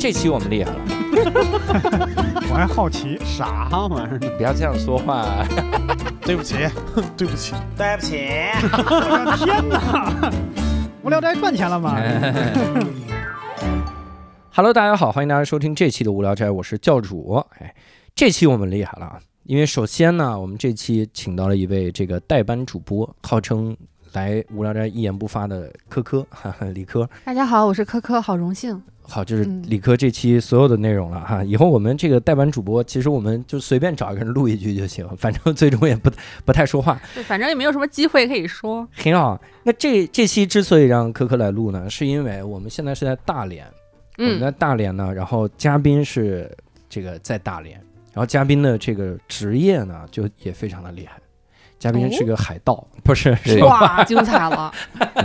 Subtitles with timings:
[0.00, 0.80] 这期我们厉害了，
[2.48, 4.18] 我还好奇，啥玩意儿？
[4.38, 5.44] 不要这样说话。
[6.24, 6.54] 对不起，
[7.18, 8.16] 对不起，对不起，
[8.62, 10.32] 我的天哪！
[11.02, 12.00] 无聊斋赚钱了吗
[14.54, 17.44] ？Hello，大家好，欢迎大家收听这期的无聊斋，我是教主。
[17.58, 17.74] 哎，
[18.14, 23.76] 这期我们厉害了，啊，因为首先呢，我们这期请到了一位这个代班主播，号称
[24.14, 27.06] 来无聊斋一言不发的科科，哈哈，理科。
[27.22, 28.82] 大家好，我是科科，好荣幸。
[29.10, 31.42] 好，就是嗯理科这期所有的内容了哈。
[31.42, 36.08] 以后我们这个代班主播，其实我们就随便找一个人录一句就行，反正最终也不
[36.44, 38.86] 不太说话，对，反正也没有什么机会可以说。
[38.96, 39.40] 挺好。
[39.64, 43.66] 那这这期之所以让科科来录呢，是因为我们现在是在大连，
[44.16, 46.50] 我们嗯，在大连呢，然后嘉宾是
[46.88, 47.74] 这个在大连，
[48.12, 51.18] 然后嘉宾的这个职业呢就也非常的厉害，
[51.78, 54.72] 嘉宾是个海盗，不是是哇，精彩了！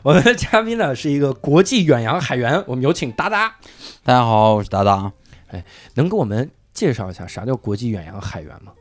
[0.02, 3.54] 我们的嘉宾呢是一个国际远洋海员，我们有请达达，
[4.02, 5.12] 大家好，我是达达。
[5.48, 5.62] 哎
[5.94, 8.72] 能给我们介绍一下啥叫国际远洋海员吗？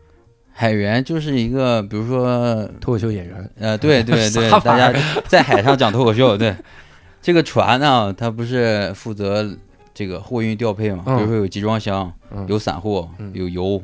[0.53, 4.93] 海员就是一个，比如说，脱口秀演员，呃，对对对， 大家
[5.27, 6.55] 在海上讲脱口秀，对。
[7.21, 9.45] 这个船呢，它不是负责
[9.93, 11.03] 这个货运调配嘛？
[11.05, 13.81] 比嗯如说有集装箱，嗯有散货嗯，有油。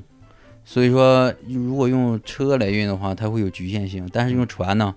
[0.63, 4.09] 所以说，如果用车来运的话，它会有局限性。
[4.13, 4.95] 但是用船呢，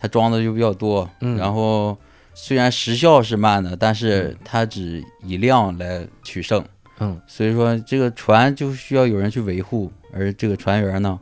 [0.00, 1.08] 它装的就比较多。
[1.20, 1.96] 嗯然后
[2.34, 6.64] 虽然时效是慢的，但是它只以量来取胜。
[7.00, 11.18] 嗯，所以说这个船就需要有人去维护，而这个船员呢，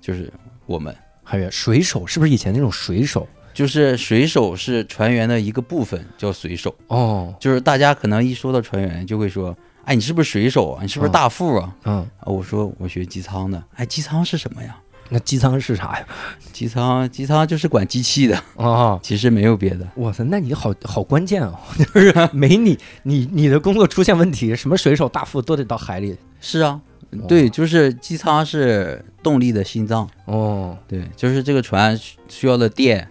[0.00, 0.32] 就是
[0.66, 3.28] 我们，海员水手是不是以前那种水手？
[3.52, 6.74] 就是水手是船员的一个部分，叫水手。
[6.86, 10.82] 哦，就是大家可能一说到船员，就会说，哎，你是不是水手啊？
[10.82, 11.76] 你是不是嗯大副啊？
[11.84, 14.76] 嗯，啊，我说我学机舱的，哎，机舱是什么呀？
[15.10, 16.06] 那机舱是啥呀？
[16.52, 19.86] 机舱，机舱就是管机器的，哦， 其实没有别的。
[19.96, 26.16] 哇塞，那你好好关键哦，就是没你你你的工作出现问题，什么水手大副都得到海里。
[26.40, 26.80] 是啊，
[27.28, 30.08] 对，就是机舱是动力的心脏。
[30.26, 33.08] 哦，对，就是这个船需需要的电，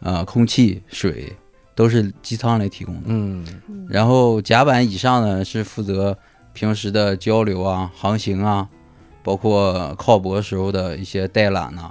[0.00, 1.32] 呃，空气、水
[1.74, 3.02] 都是机舱来提供的。
[3.06, 3.44] 嗯
[3.88, 6.18] 然后甲板以上呢是负责
[6.52, 8.68] 平时的交流啊、航行啊，
[9.26, 11.90] 包括靠泊时候的一些带缆呐、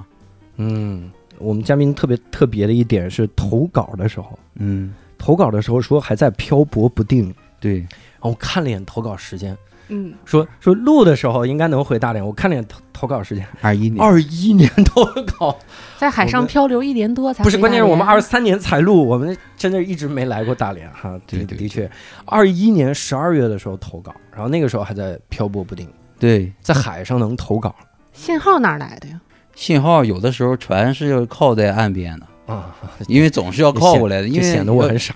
[0.55, 7.35] 嗯，我们嘉宾特别特别的一点是投稿的时候，嗯，投稿的时候说还在漂泊不定。
[7.59, 9.57] 对，然后我看了一眼投稿时间，
[9.89, 12.25] 嗯，说说录的时候应该能回大连。
[12.25, 15.03] 我看了一眼投投稿时间，二一年，二一年投
[15.37, 15.57] 稿，
[15.99, 21.19] 在海上漂流一年多才不是，关键是我们二三年才录，我们真的一直没来过大连哈。
[21.27, 21.43] 对。
[21.43, 21.91] 的确，
[22.23, 25.89] 二一年十二月的时候投稿，然后那个时候还在漂泊不定，
[26.19, 27.73] 对，在海上能投稿
[28.13, 29.19] 信号哪儿来的呀？
[29.55, 32.75] 信号有的时候船是要靠在岸边的，啊，
[33.07, 35.13] 因为总是要靠过来的，因为显得我很傻。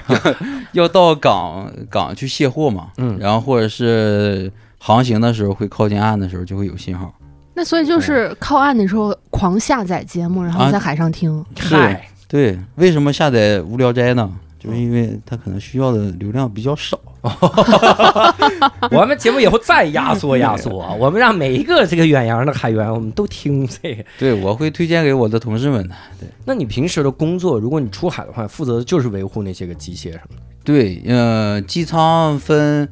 [0.72, 7.12] 要到港港去卸货嘛，嗯然后或者是航行的时候会靠近岸的时候就会有信号。
[7.54, 11.44] 那所以就是靠岸的时候狂下载节目，然后啊在海上听。
[11.58, 14.30] 嗨，对，为什么下载无聊斋呢？
[14.66, 17.00] 就是因为它可能需要的流量比较少。
[18.90, 24.04] 我们节目以后再压缩压缩，我们让每一个这个远洋的海员，我们都听这个。
[24.18, 25.94] 对，我会推荐给我的同事们的。
[26.20, 30.42] 对那你平时的工作，如果你出海的话，负责的就是维护那些个机械什么的。
[30.62, 32.88] 对，呃，机舱分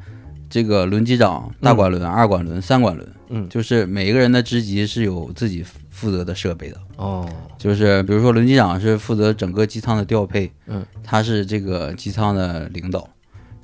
[0.50, 5.64] 这个轮机长、大管轮、二管轮、三管轮，嗯就是每一个人的职级是有自己
[6.04, 6.76] 负责的设备的。
[6.97, 7.26] 哦，
[7.56, 13.09] 就是比如说轮机长是负责整个机舱的调配，嗯，他是这个机舱的领导。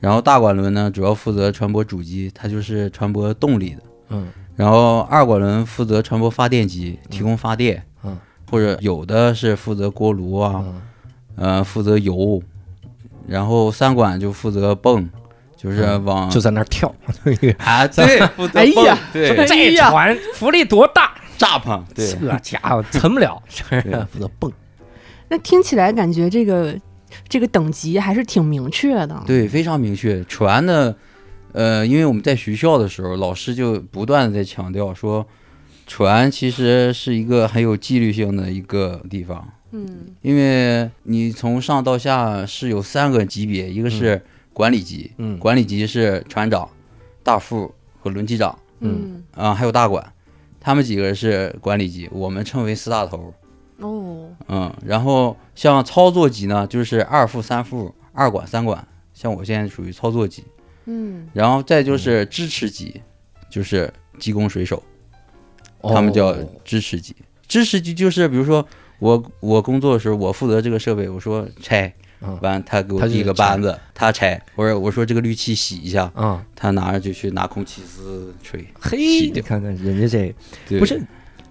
[0.00, 3.82] 然后大管轮呢，主要负责船舶主机，它就是船舶动力的。
[4.08, 8.18] 嗯然后二管轮负责船舶发电机，提供发电，嗯，
[8.50, 10.80] 或者有的是负责锅炉啊，嗯
[11.36, 12.42] 呃，负责油。
[13.26, 15.08] 然后三管就负责泵，
[15.56, 16.92] 就是往、就在那儿跳，
[17.58, 21.14] 啊，对，负责泵，哎呀对，哎这船浮力多大？
[21.40, 23.64] 炸棚，对，这家伙沉不了，是
[24.12, 24.52] 负责蹦。
[25.28, 26.78] 那听起来感觉这个
[27.26, 29.24] 这个等级还是挺明确的。
[29.26, 30.22] 对，非常明确。
[30.24, 30.94] 船呢，
[31.52, 35.26] 呃，因为我们在学校的时候，老师就不断的在强调说，
[35.86, 39.48] 船其实是一个很有纪律性的一个地方。
[39.72, 44.20] 嗯因为你从上到下是有三个级别，一个是
[44.52, 46.68] 管理级，嗯管理级是船长、
[47.22, 50.12] 大副和轮机长嗯啊、还有大管，
[50.60, 53.32] 他们几个是管理级，我们称为四大头。
[53.78, 60.44] 哦嗯，然后像操作级呢，就是二副、三副、二管、三管，像我现在属于操作级。
[60.84, 63.00] 嗯然后再就是支持级，
[63.48, 64.82] 就是技工水手，
[65.82, 67.16] 他们叫哦支持级。
[67.48, 68.66] 支持级就是比如说
[68.98, 71.92] 我我工作的时候，我负责这个设备，我说拆嗯，
[72.40, 78.66] 完他给我递个拆扳子，他拆，我说我说这个氯气洗一下，啊，他拿着就去拿空气丝吹。
[78.78, 80.06] 嘿，你看看人家
[80.68, 81.02] 这不是，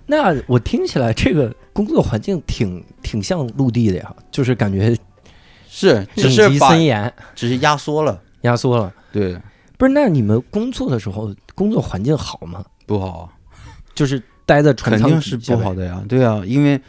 [0.05, 4.95] 那我听起来这个工作环境挺挺像陆地的呀，就是感觉
[5.67, 8.93] 是，只是森严，只是压缩了，压缩了。
[9.11, 9.39] 对，
[9.77, 12.63] 不是，那你们工作的时候工作环境好吗？
[12.85, 13.29] 不好啊，
[13.95, 16.03] 就是待在船舱肯定是不好的呀。
[16.07, 16.79] 对啊，因为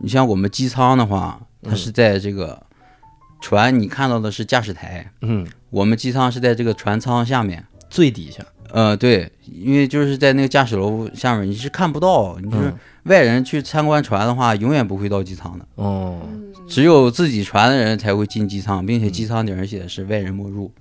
[0.00, 1.76] 你像我们机舱的话，它嗯。
[1.76, 2.60] 是在这个
[3.42, 7.62] 船，你看到的是驾驶台，嗯，我们机舱是在这个船舱下面。
[7.90, 16.18] 最底下，呃，对，因为就是在那个驾驶楼下面，你是看不到，你就是嗯外人去参观船的话，永远不会到机舱的，哦，
[16.66, 20.72] 只有自己船的人才会进机舱，并且嗯机舱顶上写的是“外人莫入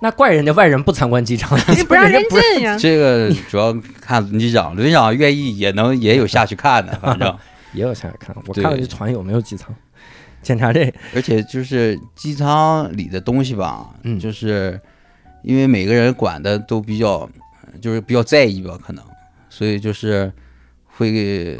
[0.00, 2.76] 那怪人家外人不参观机场， 你不让人进呀”。？
[2.76, 7.34] 这个主要看轮机长，轮机长愿意也能也有下去看的，反正。
[7.72, 9.74] 也有下去看，我对看看这船有没有机舱，
[10.44, 14.78] 检查这，而且就是机舱里的东西吧，嗯就是
[15.42, 17.28] 因为每个人管的都比较，
[17.80, 19.02] 就是比较在意吧，可能，
[19.48, 20.30] 所以就是
[20.86, 21.58] 会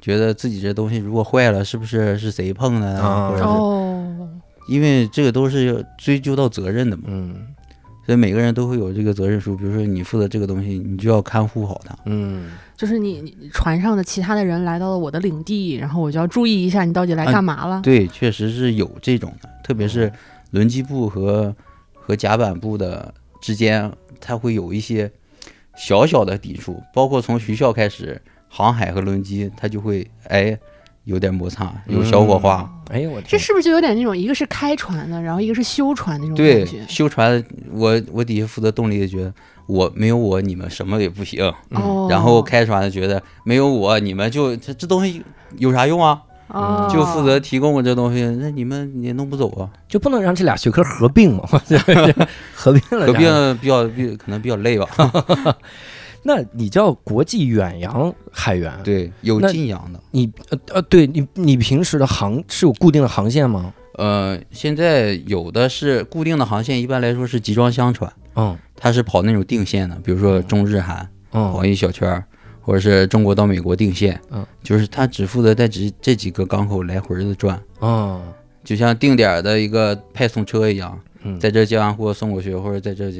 [0.00, 3.08] 觉得自己这东西如果坏了，是不是是谁碰的啊？
[3.08, 3.28] 啊？
[3.30, 4.28] 或者是哦，
[4.68, 7.51] 因为这个都是要追究到责任的嘛，嗯
[8.04, 9.56] 所以每个人都会有这个责任书。
[9.56, 11.96] 比如说你负责这个东西，你就要看护好它。
[12.06, 17.80] 嗯，就是你你船上的其他的人来到了我的领地，然后我就要注意一下你到底来干嘛了。
[17.82, 20.12] 对，确实是有这种的，特别是
[20.50, 21.54] 轮机部和
[21.94, 23.90] 和甲板部的之间，
[24.20, 25.10] 它会有一些
[25.76, 30.58] 小小的抵触，包括从学校开始，航海和轮机，它就会哎
[31.04, 32.68] 有点摩擦，有小火花。
[32.90, 39.32] 哎呦我天，这是不是就有点那种一个是开船的，然后一个是修船那种对感觉？，修船，我我底下负责动力的觉得
[39.66, 45.22] 我没有我你们什么也不行，哦，然后开船的觉得没有我你们就这这东西
[45.58, 46.20] 有啥用啊？
[46.48, 49.70] 哦就负责提供我这东西，那你们也弄不走啊。
[49.88, 51.44] 就不能让这俩学科合并嘛？
[52.52, 54.86] 合并了，合并比较比可能比较累吧。
[56.22, 60.00] 那你叫国际远洋海员，对，有近洋的。
[60.10, 63.72] 你呃呃，对你你平时的航是有固定的航线吗？
[63.94, 68.56] 呃，现在有的是固定的航线，一般来说是集装箱船，嗯。
[68.74, 72.24] 它是跑那种定线的，比如说中日韩跑嗯一小圈儿，
[72.60, 78.20] 或者是中国到美国定线，嗯，就是它只负责在这这几个港口来回的转，嗯。
[78.64, 83.12] 就像定点儿的一个派送车一样，嗯，在这接完货送过去，或者在这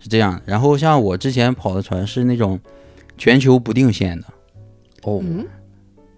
[0.00, 0.40] 是这样。
[0.44, 2.58] 然后像我之前跑的船是那种
[3.16, 4.26] 全球不定线的。
[5.02, 5.46] 哦嗯，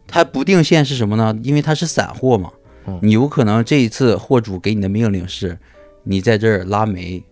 [0.06, 1.38] 它不定线是什么呢？
[1.42, 2.50] 因为它是散货嘛
[2.86, 5.56] 嗯，你有可能这一次货主给你的命令是，
[6.02, 7.22] 你在这儿拉煤，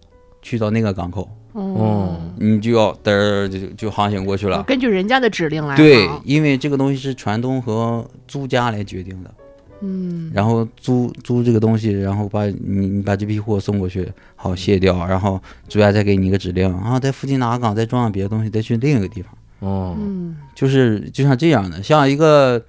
[0.43, 4.63] 去到那个港口，哦，你就要嘚儿就就航行过去了。
[4.65, 9.35] 根据人家的指令来对，因为这个东西是船东和租家来决定的，
[9.81, 19.33] 嗯，然后租租这个东西，然后把你你把这批货送过去，好卸掉，然后主家再给你一个指令啊，在附近哪个港再装上别的东西，再去另一个地方。
[19.61, 22.63] 哦嗯，就是就像这样的，像一个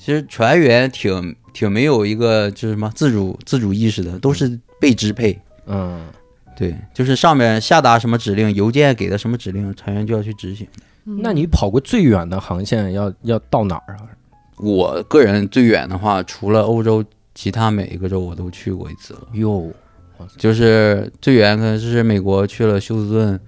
[0.00, 5.38] 其实船员挺挺没有一个就是什么自主自主意识的，都是被支配。
[5.66, 6.00] 嗯
[6.56, 10.66] 对，就是上面下达什么指令，邮件给的什么指令，船员就要去执行。
[11.04, 14.04] 那你跑过最远的航线要要到哪儿啊？
[14.62, 17.04] 我个人最远的话，除了欧洲，
[17.34, 19.28] 其他每一个州我都去过一次了。
[19.32, 19.70] 哟，
[20.36, 23.40] 就是最远可能是美国去了休斯顿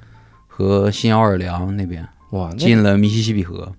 [0.47, 3.71] 和新奥尔良那边，哇，进了密西西比河。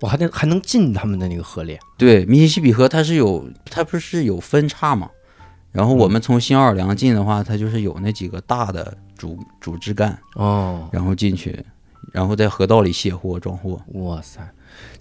[0.00, 1.78] 我还能还能进他们的那个河里？
[1.96, 5.10] 对，密西西比河它是有，它不是有分叉嘛？
[5.72, 11.62] 然后我们从新奥尔良进的话，它就是有那几个大的主主枝干，哦，然后进去，
[12.12, 13.80] 然后在河道里卸货装货。
[13.94, 14.40] 哇塞，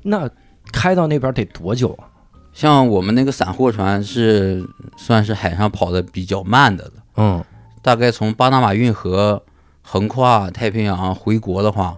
[0.02, 0.30] 那
[0.72, 1.94] 开到那边得多久？
[1.94, 2.10] 啊？
[2.54, 4.66] 像我们那个散货船是
[4.98, 7.44] 算是海上跑的比较慢的了，嗯，
[7.82, 9.44] 大概从巴拿马运河
[9.82, 11.98] 横跨太平洋回国的话，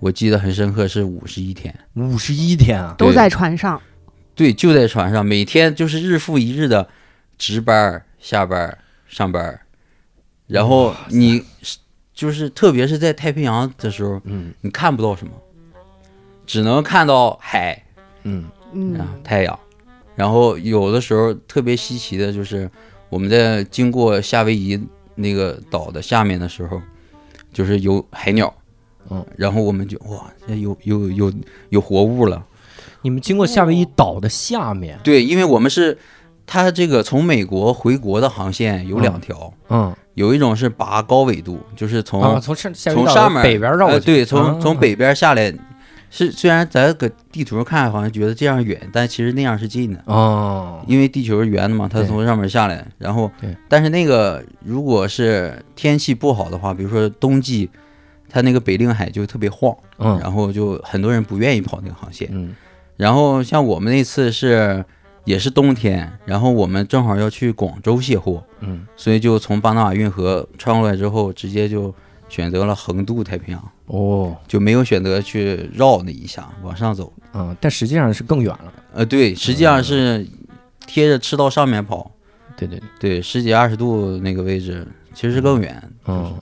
[0.00, 1.74] 我记得很深刻是五十一天。
[1.94, 2.94] 五十一天啊！
[2.96, 3.78] 都在船上，
[4.34, 6.88] 对，就在船上，每天就是日复一日的
[7.36, 9.60] 值班、下班、上班，
[10.46, 11.76] 然后你是
[12.14, 14.54] 就是特别是在太平洋的时候，嗯。
[14.62, 15.32] 你看不到什么，
[16.46, 17.84] 只能看到海
[18.28, 18.44] 嗯。
[18.72, 19.00] 嗯。
[19.00, 19.58] 啊、太阳，
[20.14, 22.70] 然后有的时候特别稀奇的就是
[23.08, 24.78] 我们在经过夏威夷
[25.14, 26.80] 那个岛的下面的时候，
[27.52, 28.52] 就是有海鸟，
[29.10, 31.32] 嗯，然后我们就哇，这有有有
[31.70, 32.44] 有活物了。
[33.02, 35.96] 你们经过夏威夷岛的下面，对，因为我们是
[36.46, 39.94] 它这个从美国回国的航线有两条，嗯。
[40.14, 45.54] 有一种是拔高纬度，就是从、啊，从上从上面北边绕过对，从、啊从北边下来，
[46.10, 53.30] 是虽然咱搁地图上看好像觉得这样远，但其实那样是近的，哦，因为地球是圆的嘛，它从上面下来，然后，
[53.68, 57.68] 但是那个如果是天气不好的话，比如说冬季，
[58.28, 62.28] 它那个北令海就特别晃，嗯然后就很多人不愿意跑那个航线。
[62.32, 62.54] 嗯
[62.96, 64.84] 然后像我们那次是
[65.24, 71.94] 也是冬天，然后我们正好要去广州卸货，嗯所以就从巴拿马运河穿过来之后，直接就
[72.28, 74.36] 选择了横渡太平洋，哦。
[74.46, 77.12] 就没有选择去绕那一下往上走。
[77.34, 78.72] 嗯，但实际上是更远了。
[78.94, 80.26] 呃，对，实际上是
[80.86, 82.10] 贴着赤道上面跑，
[82.56, 85.90] 对对对，对，十几二十度那个位置，其实是更远。
[86.06, 86.34] 嗯，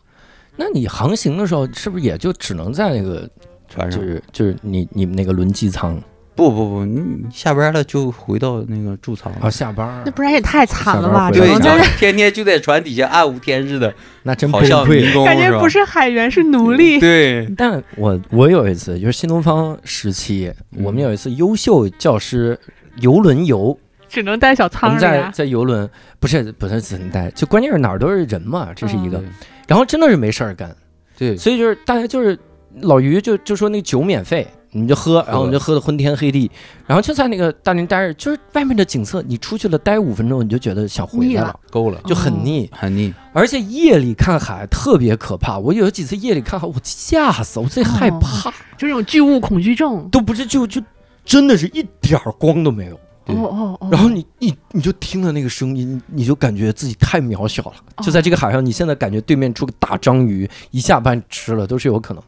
[0.57, 3.29] 那你航行的时候是不是也就只能在那个
[3.69, 4.01] 船上。
[4.01, 6.01] 就是就是你你们那个轮机舱
[6.37, 9.39] 不不不，你你下班了就回到那个驻舱了。
[9.43, 9.51] 啊？
[9.51, 11.31] 下班儿那不然也太惨了吧？
[11.33, 15.11] 对，就是天天就在船底下暗无天日的， 那真不像迷。
[15.13, 17.01] 宫吧感觉不是海员是奴隶。
[17.01, 22.59] 对， 但我我有一次就是新东方时期，嗯我们有一次优秀教师
[23.01, 23.77] 游轮游，
[24.09, 25.31] 只能带小我们在。
[25.33, 25.89] 在游轮
[26.21, 29.19] 不是不是只能带，就关键是哪儿都是人嘛，这是一个。
[29.19, 29.25] 嗯
[29.67, 30.73] 然后真的是没事儿干，
[31.19, 32.39] 对，所以就是大家就是
[32.83, 36.51] 老于就就说那酒免费，你们就喝，然后我们就喝的昏天黑地，
[36.87, 42.69] 然后就在那个大连待着，就是外面的景色，你出去了待五分钟，你就觉得想回来了了，够了，就很腻。
[42.73, 43.13] 很腻。
[43.33, 50.09] 而且夜里看海特别可怕，我有几次夜里看海，我吓死，我最害怕，就那种巨物恐惧症。
[50.11, 50.83] 都不是就就
[51.25, 52.95] 真的是一点儿光都没有。
[53.27, 53.89] 哦哦哦。
[53.91, 57.75] 然后你你你就听了那个声音，你就感觉自己太渺小了。
[58.03, 62.27] 就在这个海上，你现在感觉对面出个大章鱼，一下把你吃了都是有可能，对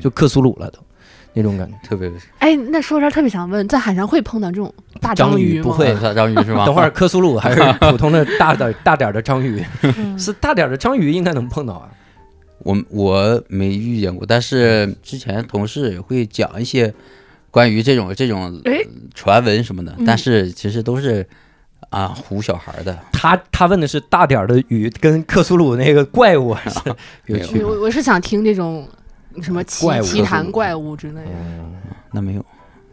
[0.00, 0.78] 就克苏鲁了都
[1.32, 1.76] 那种感觉。
[1.86, 5.60] 特别哎，那说这儿特别想问，在海上会碰到这种大章鱼吗？
[5.60, 6.64] 鱼不会大章鱼是吗？
[6.66, 9.62] 等会儿克苏鲁还是 普通的大的大点儿的章鱼？
[9.82, 11.88] 嗯是大点儿的章鱼应该能碰到啊。
[12.60, 16.92] 我我没遇见过，但是之前同事也会讲一些
[17.50, 18.80] 关于这种这种哎
[19.14, 21.24] 传闻什么的，嗯但是其实都是
[21.90, 22.98] 啊唬小孩的。
[23.12, 26.80] 他他问的是大点儿的鱼跟克苏鲁那个怪物是
[27.26, 27.62] 有趣。
[27.62, 28.88] 我我是想听这种
[29.42, 31.30] 什么奇怪物奇谈怪物之类的。
[31.30, 31.72] 嗯
[32.12, 32.44] 那没有，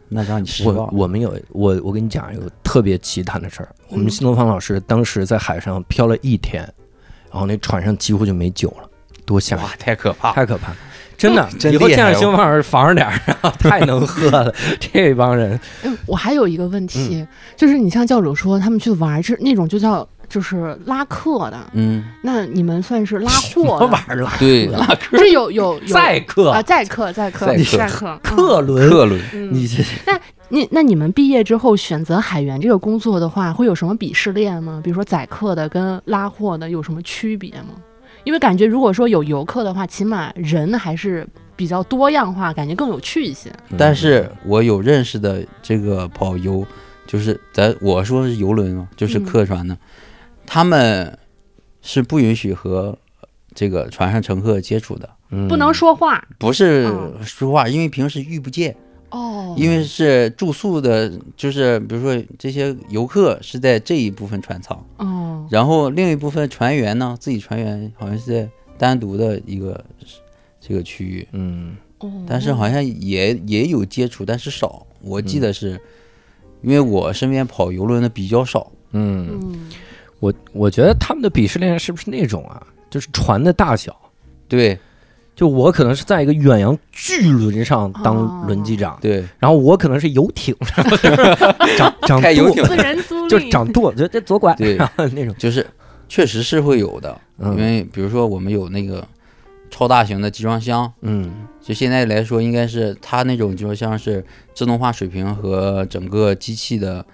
[0.08, 0.94] 那让你失我望。
[0.94, 6.62] 我们有我我跟你讲一个特别奇谈的事儿，我们嗯新东方老师当时在海上漂了一天，
[7.30, 8.88] 然后那船上几乎就没酒了，
[9.24, 10.32] 多吓人哇，，太可怕！
[10.32, 10.72] 太可怕。
[11.16, 13.16] 真的， 真以后见着新东方老师防着点儿，
[13.58, 14.52] 太能喝了。
[14.78, 24.32] 这帮人，哎，我还有一个问题，嗯就是你像教主说他们去玩儿是那种就叫就是拉客的，嗯，那你们算是拉什么货的，玩意儿了？
[24.40, 24.68] 对，
[25.16, 25.86] 是有有有。
[25.86, 26.50] 载客。
[26.50, 27.46] 啊，载客载客。
[27.46, 28.18] 载客。
[28.20, 28.60] 客。
[28.60, 29.20] 轮，客轮。
[29.32, 29.54] 嗯。
[29.54, 29.84] 你这。
[30.48, 34.80] 你那你们毕业之后选择海员这个工作的话，会有什么鄙视链吗？
[34.82, 37.76] 比如说载客的跟拉货的有什么区别吗？
[38.24, 41.24] 因为感觉如果说有游客的话，起码人还是
[41.54, 43.52] 比较多样化，感觉更有趣一些。
[43.78, 46.66] 但是我有认识的这个跑游，
[47.06, 49.24] 就是咱我说是游轮嘛，就是嗯。
[49.24, 49.76] 客船的，
[50.46, 51.18] 他们
[51.82, 52.96] 是不允许和
[53.54, 55.48] 这个船上乘客接触的，嗯。
[55.48, 56.26] 不能说话。
[56.38, 58.74] 不是嗯说话，因为平时遇不见，
[59.10, 59.54] 哦。
[59.56, 65.46] 因为是住宿的，就是比如说这些游客是在这一部分船舱，哦。
[65.50, 69.84] 然后另一部分船员呢，自己船员好像是在单独的一个
[70.60, 71.76] 这个区域，嗯。
[71.98, 74.86] 哦，但是好像也也有接触，但是少。
[75.00, 75.80] 我记嗯得是，
[76.62, 79.70] 因为我身边跑游轮的比较少，嗯，嗯
[80.24, 82.62] 我我觉得他们的鄙视链是不是那种啊？
[82.88, 83.94] 就是船的大小，
[84.48, 84.78] 对
[85.34, 95.66] 就我可能是在一个远洋巨轮上当哦轮机长，对，然后我可能是游艇， 然后就是长长舵开游艇私人租就赁长舵，就这左拐，对然后那种，就是
[96.08, 99.04] 确实是会有的，因嗯为比如说我们有那个
[99.70, 107.04] 超大型的集装箱，嗯就现在来说，应该是它那种集装箱是自动化水平和整个机器的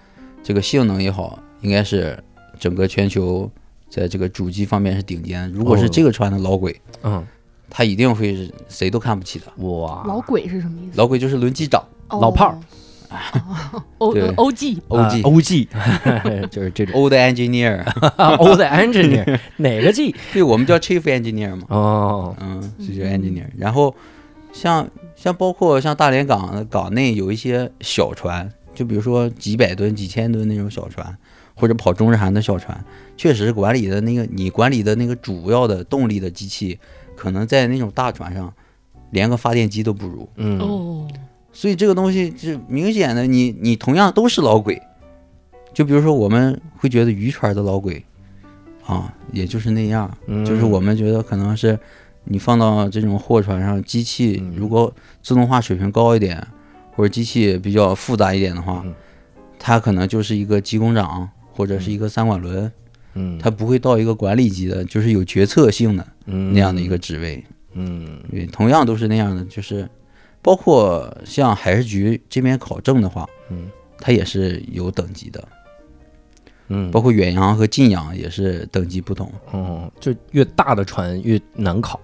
[0.42, 2.22] 这个性能也好，应该是
[2.60, 3.50] 整个全球
[3.88, 5.50] 在这个主机方面是顶尖。
[5.52, 5.88] 如果是哦。
[5.90, 7.26] 这个船的老鬼，嗯，
[7.68, 9.46] 他一定会是谁都看不起的。
[9.64, 10.92] 哇，老鬼是什么意思？
[10.96, 12.20] 老鬼就是轮机长哦。
[12.20, 12.58] 老炮儿
[13.98, 14.28] ，O 对。
[14.36, 15.68] O G，OG、O G，
[16.48, 16.94] 就是这种。
[16.94, 20.14] Old Engineer，Old engineer 哪个 G？
[20.32, 23.46] 对我们叫 Chief Engineer 嘛，哦，嗯，是叫 Engineer。
[23.58, 23.92] 然后
[24.52, 31.18] 像像包括像大连港港内有一些小船，就比如说几百吨、几千吨那种小船，
[31.60, 32.82] 或者跑中日韩的小船，
[33.16, 36.78] 确实管理的那个你管理的那个主要的动力的机器，
[37.14, 38.52] 可能在那种大船上
[39.10, 40.28] 连个发电机都不如。
[40.36, 40.58] 嗯。
[40.58, 41.06] 哦，
[41.52, 44.80] 所以这个东西是明显的你，你同样都是老鬼。
[45.74, 48.02] 就比如说，我们会觉得渔船的老鬼，
[48.84, 50.44] 啊，也就是那样，嗯。
[50.44, 51.78] 就是我们觉得可能是
[52.24, 54.54] 你放到这种货船上，机器嗯。
[54.56, 56.44] 如果自动化水平高一点，
[56.96, 58.94] 或者机器比较复杂一点的话嗯，
[59.58, 61.28] 它可能就是一个机工长
[61.60, 62.72] 或者是一个三管轮，
[63.12, 67.44] 嗯，它不会到一个管理级的，就是有决策性的那那样的一个，职位。
[67.74, 69.86] 嗯对，同样都是那样的，就是
[70.40, 75.48] 包括像海事局这边考证的话，嗯它也是有等级的，
[76.68, 79.30] 嗯，包括远洋和近洋也是等级不同。
[79.50, 82.00] 哦，就越大的船越难考。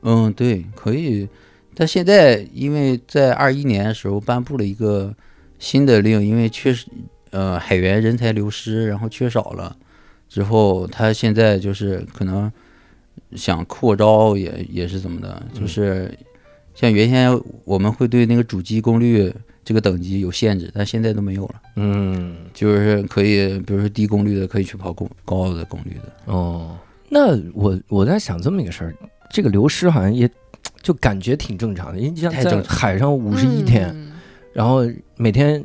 [0.00, 1.28] 嗯，对，可以。
[1.74, 5.14] 但现在因为在二一年的时候颁布了一个
[5.58, 6.86] 新的令，因为缺失
[7.30, 9.76] 呃海员人才流失，然后缺少了
[10.28, 12.50] 之后，他现在就是可能
[13.34, 16.12] 想扩招也也是怎么的，就是
[16.74, 17.30] 像原先
[17.64, 19.32] 我们会对那个主机功率
[19.64, 26.32] 这个等级有限制，但现在都没有了，嗯，就是可以，比如说低功率的可以去跑功高的功率的。
[26.32, 26.76] 哦，
[27.08, 28.94] 那我我在想这么一个事儿，
[29.30, 30.30] 这个流失好像也
[30.80, 34.12] 就感觉挺正常的，因为你像在海上五十一天，嗯。
[34.54, 34.82] 然后
[35.16, 35.64] 每天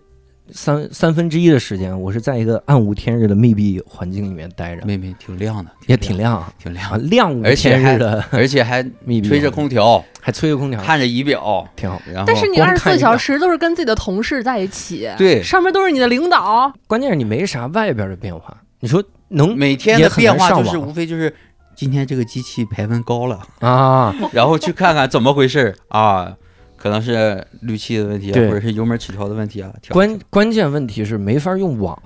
[0.52, 12.00] 三三分之一的时间，我是在一个暗无天日的密闭环境里面待着，妹妹挺亮的，也挺亮啊，挺亮啊，亮无而且还天日的而且还密闭，吹着，空调，还吹着空调，看着仪表，挺好。
[12.06, 21.34] 然后但是你二十四小时都是跟自己的同事在一起，对上面都是你的领导，关键是你没啥外边的变化，你说能每天的变化就是无非就是
[21.76, 24.14] 今天这个机器排温高了，啊？
[24.32, 26.36] 然后去看看怎么回事啊，
[26.84, 29.74] 可能是滤器的问题啊，或者是油门起跳的问题啊。
[29.88, 31.98] 关关键问题是没法用网，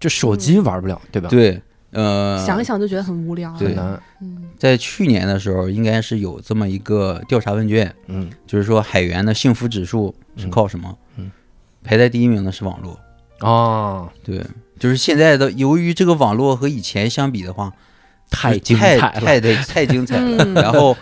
[0.00, 1.28] 就手机玩不了，对吧？
[1.28, 3.54] 对，呃，想一想就觉得很无聊。
[3.56, 3.76] 对。
[4.20, 10.98] 嗯，在去年的时候，应该是有这么一个调查问卷，嗯就是说海员的幸福指数是靠什么？
[11.18, 11.30] 嗯
[11.84, 12.98] 排在第一名的是网络。
[13.42, 14.44] 哦，对，
[14.76, 17.72] 就是现在的，由于这个网络和以前相比的话，
[18.28, 19.02] 太精彩了。
[19.20, 20.44] 太太太精彩了。
[20.44, 20.96] 嗯然后，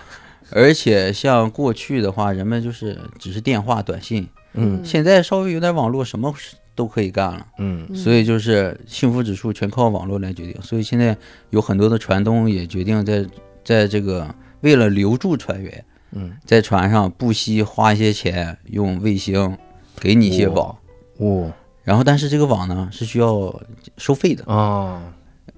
[0.51, 7.47] 而且像过去的话，人们就是只是电话、短信，嗯现在稍微有点网络，什么事都可以干了。
[7.59, 10.63] 嗯嗯所以就是幸福指数全靠网络来决定。
[10.63, 11.17] 所以现在
[11.51, 13.27] 有很多的船东也决定在
[13.65, 19.57] 在这个为了留住船员，嗯，在船上不惜花一些钱用卫星
[19.99, 20.77] 给你一些网，
[21.19, 23.55] 哦然后但是这个网呢是需要
[23.99, 25.03] 收费的，哦，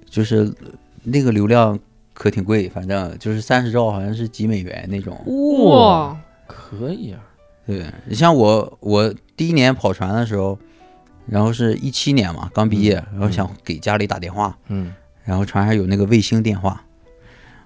[0.09, 0.53] 就是
[1.03, 1.79] 那个流量
[2.17, 5.15] 可挺贵，反正就是三十兆好像是几美元那种。
[5.69, 7.19] 哇，可以啊。
[7.63, 10.57] 对你像我我第一年跑船的时候，
[11.27, 16.81] 然后是一七年嘛，刚毕业，然后想给家里打电话，嗯然后船上有那个卫星电话，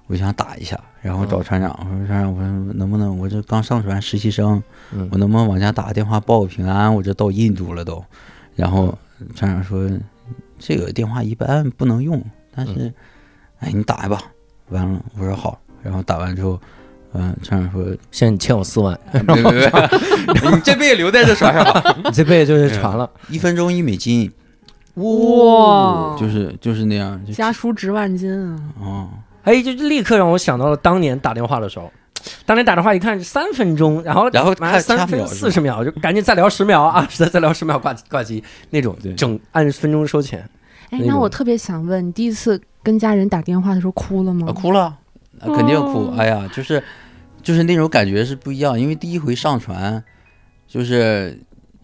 [0.08, 4.62] 我想打一下，然后嗯找船长，我说船长，我说能不能我这刚上船实习生，
[4.92, 6.94] 嗯我能不能往家打个电话报个平安？
[6.94, 8.04] 我这到印度了都。
[8.56, 8.98] 然后
[9.34, 9.90] 船长说，
[10.60, 12.22] 这个电话一般不能用，
[12.54, 12.94] 但是，嗯
[13.60, 14.22] 哎，你打一吧。
[14.72, 16.60] 完了，我说好，然后打完之后，
[17.14, 23.10] 嗯，船长说，现在你欠我四万，别 别别，你这辈子留在这船上吧，你这辈子就是船了。
[23.30, 24.32] 一分钟一美金，
[24.96, 28.60] 哇，就是就是那样，家书值万金啊！
[28.80, 29.10] 哦，
[29.44, 31.92] 哎，就立刻让我想到了当年打电话的时候。
[32.46, 40.48] 当年打电话一看三分钟，然后然后看三分四十秒，就赶紧再聊十秒啊，再再聊十秒挂挂机那种对，整按分钟收钱。
[40.92, 44.48] 哎，那我特别想问，你第一次跟家人打电话的时候哭了吗？
[44.50, 44.82] 啊，哭了，
[45.40, 46.06] 啊肯定哭。
[46.06, 46.84] 哦哎呀，就是
[47.44, 50.04] 就是那种感觉是不一样，因为第一回上船，
[50.68, 51.40] 就是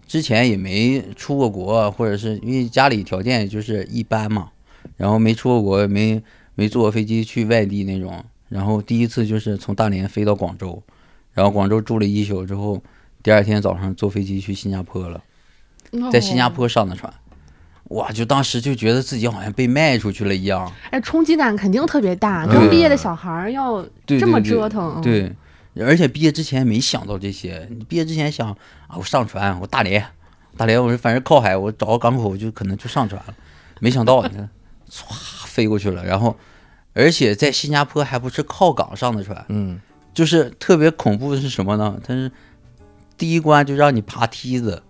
[0.07, 4.49] 之前也没出过国，或者是因为家里条件也就是一般嘛，
[4.95, 6.21] 然后没出过国，没
[6.55, 10.81] 没坐过飞机去外地那种，然后第一次就是从大连飞到广州，
[11.33, 12.81] 然后广州住了一宿之后，
[13.21, 15.21] 第二天早上坐飞机去新加坡了，
[16.11, 17.13] 在新加哦，坡上的船。
[17.89, 18.11] 哇！
[18.11, 22.45] 就当时就觉得自己好像被卖出去了一样，哎，冲击感肯定特别大。
[22.45, 27.67] 嗯刚毕业的小孩儿要这么对对折腾，嗯，对，而且毕业之前没想到这些。
[27.69, 28.49] 你毕业之前想
[28.87, 30.05] 啊，我上船，我大连，
[30.57, 33.33] 大连，我说反正靠海，我找个港口就可能就上船了。
[33.79, 34.49] 没想到你看，
[34.91, 36.35] 唰飞过去了，然后
[36.93, 39.79] 而且在新加坡还不是靠港上的船，嗯
[40.13, 41.99] 就是特别恐怖的是什么呢？
[42.03, 42.31] 它是
[43.17, 44.81] 第一关就让你爬梯子，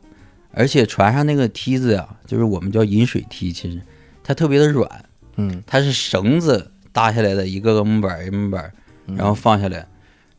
[0.58, 3.80] 而且船上那个梯子呀、就是我们叫引水梯，其实
[4.24, 4.90] 它特别的软，
[5.36, 8.74] 嗯它是绳子搭下来的一个个木板木板儿，
[9.16, 9.88] 然后放下来，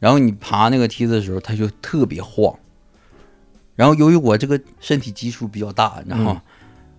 [0.00, 2.52] 然后你爬那个梯子的时候，它就特别晃。
[3.76, 6.40] 然后由于我这个身体基数比较大，然后嗯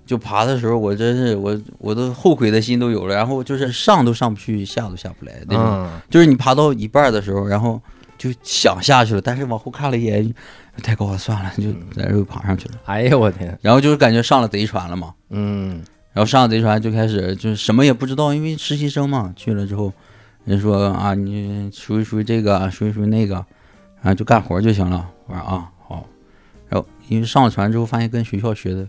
[0.05, 5.63] 就爬的时候，我真是我我都后悔的心都有了，然后就是上都上不去，下都下不来那种。
[5.65, 7.81] 嗯就是你爬到一半的时候，然后
[8.17, 10.33] 就想下去了，但是往后看了一眼，
[10.79, 12.75] 太高了，算了，就在这又爬上去了。
[12.85, 19.93] 哎呦我天，然后就是感觉上了贼船了嘛，嗯然后上了贼船就开始就是什么也不知道，因为实习生嘛，去了之后，
[20.45, 23.35] 人说啊你属于属于这个，属于属于那个，
[24.01, 25.09] 然后就干活就行了。
[25.27, 26.05] 我说啊好，
[26.67, 28.87] 然后因为上了船之后，发现跟学校学的，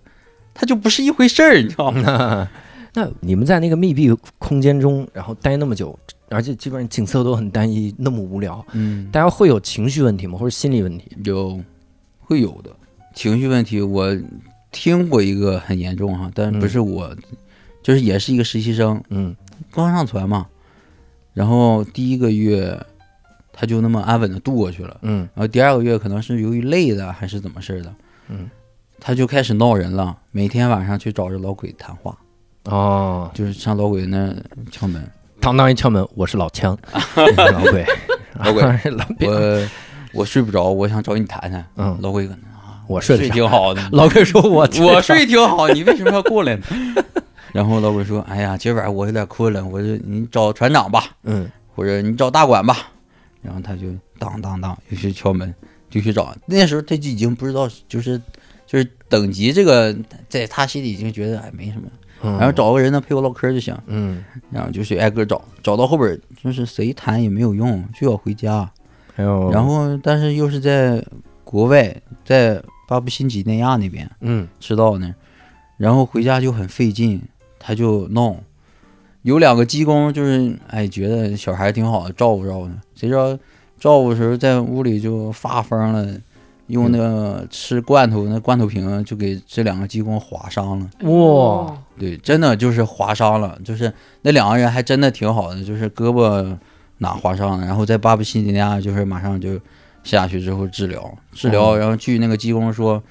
[0.54, 2.48] 它就不是一回事儿，你知道吗？
[2.92, 5.96] 那你们在那个密闭空间中，然后待那么久，
[6.28, 10.36] 而且基本上景色都很单一，那么无聊，嗯，大家会有情绪问题吗？
[10.36, 11.06] 或者心理问题？
[11.22, 11.60] 有
[12.30, 12.70] 会有的
[13.12, 14.16] 情绪问题，我
[14.70, 17.12] 听过一个很严重哈，但不是我，
[17.82, 19.34] 就是也是一个实习生，嗯。
[19.72, 20.46] 刚上船嘛，
[21.34, 22.80] 然后第一个月
[23.52, 25.28] 他就那么安稳的度过去了，嗯。
[25.34, 27.92] 然后第二个月可能是由于累的还是怎么事儿的，
[28.28, 28.48] 嗯，
[29.00, 32.16] 他就开始闹人了，每天晚上去找着老鬼谈话，
[32.66, 34.32] 哦，就是上老鬼那
[34.70, 35.04] 敲门，
[35.40, 36.78] 当当一敲门，我是老枪，
[37.16, 37.84] 老鬼
[38.34, 38.62] 老鬼，
[39.26, 39.68] 我
[40.12, 46.62] 我睡不着，我想找你谈谈，嗯老鬼可能啊，我睡得挺好的，老鬼说我 我睡挺好，你为什么要过来呢？
[47.52, 52.76] 然后老鬼说：“哎呀，今晚上我有点困了，我说你找船长吧，嗯或者你找大管吧。”
[53.42, 53.86] 然后他就
[54.18, 55.52] 当当当又去敲门，
[55.88, 56.32] 就去找。
[56.46, 58.20] 那时候他就已经不知道，就是
[58.66, 59.92] 就是等级这个，
[60.28, 61.88] 在他心里已经觉得哎没什么，
[62.22, 63.76] 嗯，然后找个人能陪我唠嗑就行。
[63.86, 68.70] 嗯，然后就去挨个找，找到后边就是谁谈也没有用，就要回家。
[69.20, 71.04] 还有然后但是又是在
[71.44, 75.14] 国外，在巴布新几内亚那边，嗯赤道呢，
[75.76, 77.20] 然后回家就很费劲，
[77.58, 78.34] 他就闹。
[79.22, 83.36] 有两个技工就是哎，觉得小孩挺好的，照顾照顾他，谁知道
[83.78, 86.08] 照顾的时候在屋里就发疯了，
[86.68, 90.88] 用那个吃罐头那罐头瓶就给这两个技工划伤了。
[91.10, 96.56] 哇，对，真的就是划伤了，就是那两个人还真的挺好的，就是胳膊
[97.00, 99.60] 哪划伤了，然后在巴布新几内亚就是马上就
[100.04, 103.02] 下去之后治疗，治疗，哦然后据那个技工说，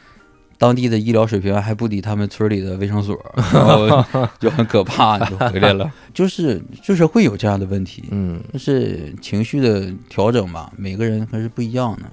[0.58, 3.18] 当地的医疗水平还不抵他们村里的卫生所，
[3.54, 4.04] 然后
[4.40, 12.04] 就很可怕，就回来了， 就是就是会有这样的问题，嗯，就是情绪的调整吧，每个人还是不一样的。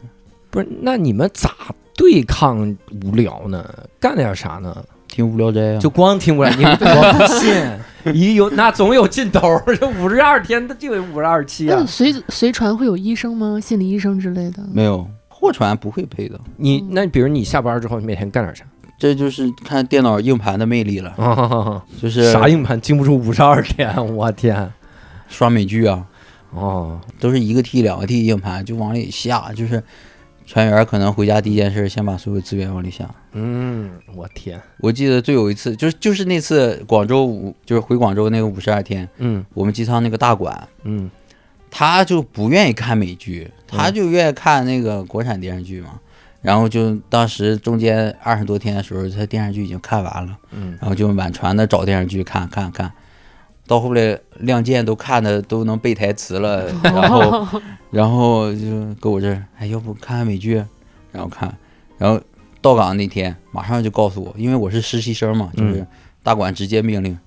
[0.51, 1.51] 不是，那你们咋
[1.95, 3.69] 对抗无聊呢？
[3.99, 4.85] 干点啥呢？
[5.09, 7.55] 听无聊斋啊，就光听无聊，你我不信，
[8.14, 11.87] 一有那总有尽头，这五十二天，它就有五十二期啊那。
[11.87, 13.59] 随随船会有医生吗？
[13.61, 14.62] 心理医生之类的？
[14.73, 18.64] 没有货船不会配的，你那比如你下班之后，你每天干点啥？
[18.99, 23.95] 这就是看电脑硬盘的魅力了，啊，就是啥硬盘经不住五十二天？
[24.16, 24.73] 我天！
[25.29, 26.07] 刷美剧啊，
[26.51, 29.83] 哦，都是一个 T 两个 T 硬盘就往里下，就是
[30.46, 33.06] 船员可能回家第一件事先把所有资源往里下。
[33.32, 39.44] 嗯，我天，我记得最有一次就是就是那次广州五就是回广州那个五十二天，嗯。
[39.52, 41.11] 我们机舱那个大管嗯。
[41.68, 46.00] 他就不愿意看美剧，他就愿意看那个国产电视剧嘛。
[46.40, 52.90] 然后就当时中间二十多天的时候，他电视剧已经看完了，嗯，然后就满船的找电视剧看看看，
[53.66, 54.02] 到后来
[54.40, 57.46] 《亮剑》都看的都能背台词了，然后
[57.90, 60.55] 然后就搁我这儿，哎，要不看看美剧，
[61.12, 61.52] 然后看，
[61.98, 62.20] 然后
[62.61, 65.87] 到岗那天马上就告诉我，因为我是实习生嘛，就是
[66.22, 67.18] 大管直接命令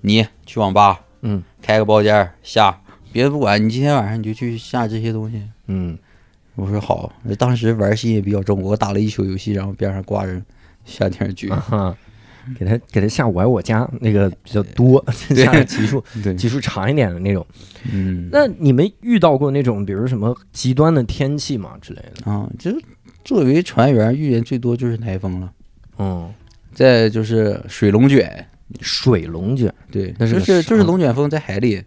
[0.00, 2.80] 你去网吧，嗯，开个包间儿下，
[3.12, 5.42] 别的不管，你今天晚上你就去下这些东西。
[5.66, 5.98] 嗯，
[6.54, 10.40] 我说好，当时玩心也比较重，我打了一宿游戏，然后边上挂着
[10.84, 11.96] 下电视剧，啊，
[12.58, 17.46] 给他给他下我来我家那个比较多，下的集数对，集数长一点的那种。
[17.92, 22.30] 嗯，那你们遇到过那种，比如什么极端的天气嘛之类的？
[22.30, 22.82] 啊，就是
[23.24, 25.52] 作为船员遇见最多就是台风了，
[25.98, 26.32] 嗯，
[26.72, 28.46] 再就是水龙卷，
[28.80, 31.82] 水龙卷，对，那是就是就是龙卷风在海里，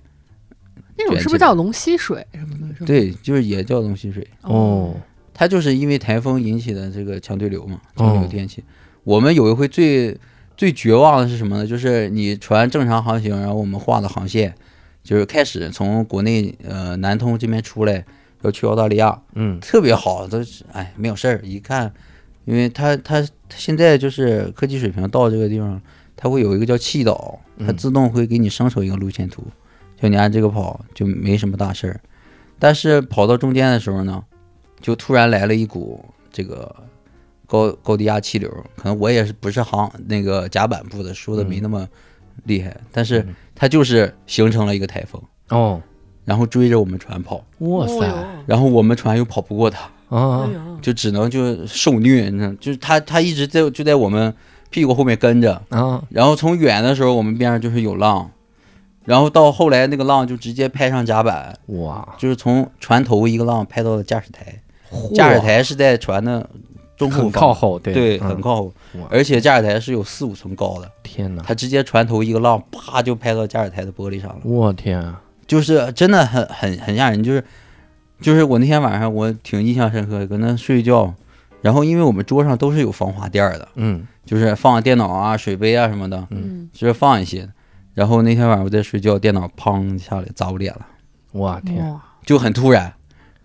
[0.98, 2.74] 那种是不是叫龙吸水什么的？
[2.74, 2.86] 是吧？
[2.86, 4.96] 对，就是也叫龙吸水，哦，
[5.34, 8.64] 它就是因为台风引起的这个强对流嘛，强对哦流天气。
[9.04, 10.18] 我们有一回最
[10.58, 11.68] 最绝望的是什么呢？
[11.68, 14.54] 就是你船正常航行，然后我们画的航线，
[15.04, 18.04] 就是开始从国内呃南通这边出来，
[18.42, 21.40] 要去澳大利亚，嗯特别好，都是哎没有事儿。
[21.44, 21.94] 一看，
[22.46, 25.80] 因为它它它现在就是科技水平到这个地方，
[26.16, 29.44] 它会有一个叫气导，它嗯自动会给你生成一个路线图，
[30.02, 32.02] 就你按这个跑就没什么大事儿。
[32.58, 34.24] 但是跑到中间的时候呢，
[34.82, 36.76] 就突然来了一股这个
[37.48, 41.88] 高高低压气流，可能我也是不是航那个甲板部的，说的没那么
[42.44, 43.34] 厉害，但是嗯。
[43.60, 45.82] 它就是形成了一个台风，哦，
[46.26, 48.08] 然后追着我们船跑，哇塞
[48.46, 49.90] 然后我们船又跑不过它。
[50.16, 50.48] 啊
[50.80, 54.32] 就只能就受虐，你知道，就是它它一直在就在我们
[54.70, 58.30] 屁股后面跟着，啊，然后从远的时候我们边上就是有浪，
[59.06, 64.62] 然后到后来那个浪就直接拍上甲板，哇，就是从船头一个浪拍到了驾驶台，
[65.16, 66.48] 驾驶台是在船的
[66.98, 68.28] 中后很靠后，对对，嗯。
[68.30, 68.74] 很靠后，
[69.10, 74.40] 而且驾驶台是有四五层高的，天哪，他直接船头一个浪啪就拍到驾驶台的玻璃上了。
[74.44, 77.44] 我天啊，就是真的很很很吓人，就是
[78.20, 81.14] 就是我那天晚上我挺印象深刻的，搁那睡觉，
[81.62, 84.06] 然后因为我们桌上都是有防滑垫儿的，嗯。
[84.28, 87.48] 就是放电脑啊、水杯啊什么的，嗯，就是放一些。
[87.94, 90.86] 然后那天晚上我在睡觉，电脑砰下来砸我脸了，
[91.32, 92.94] 我天，就很突然。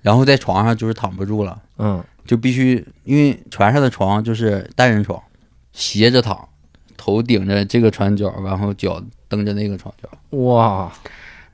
[0.00, 5.20] 然后在床上就是躺不住了，嗯就必须因为船上的床就是单人床，
[5.72, 6.48] 斜着躺，
[6.96, 10.08] 头顶着这个船角，然后脚蹬着那个床角。
[10.38, 10.92] 哇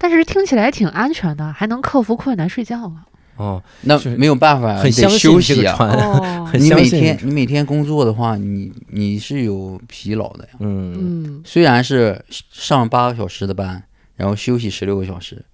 [0.00, 3.04] 但是听起来挺安全的，还能克服困难睡觉啊。
[3.36, 5.76] 哦，那没有办法， 你得很相信休息啊。
[5.78, 10.50] 这个船，哦，你每天你每天工作的话，你你是有疲劳的呀。
[10.60, 13.82] 嗯嗯，虽然是上八个小时的班，
[14.16, 15.44] 然后休息十六个小时，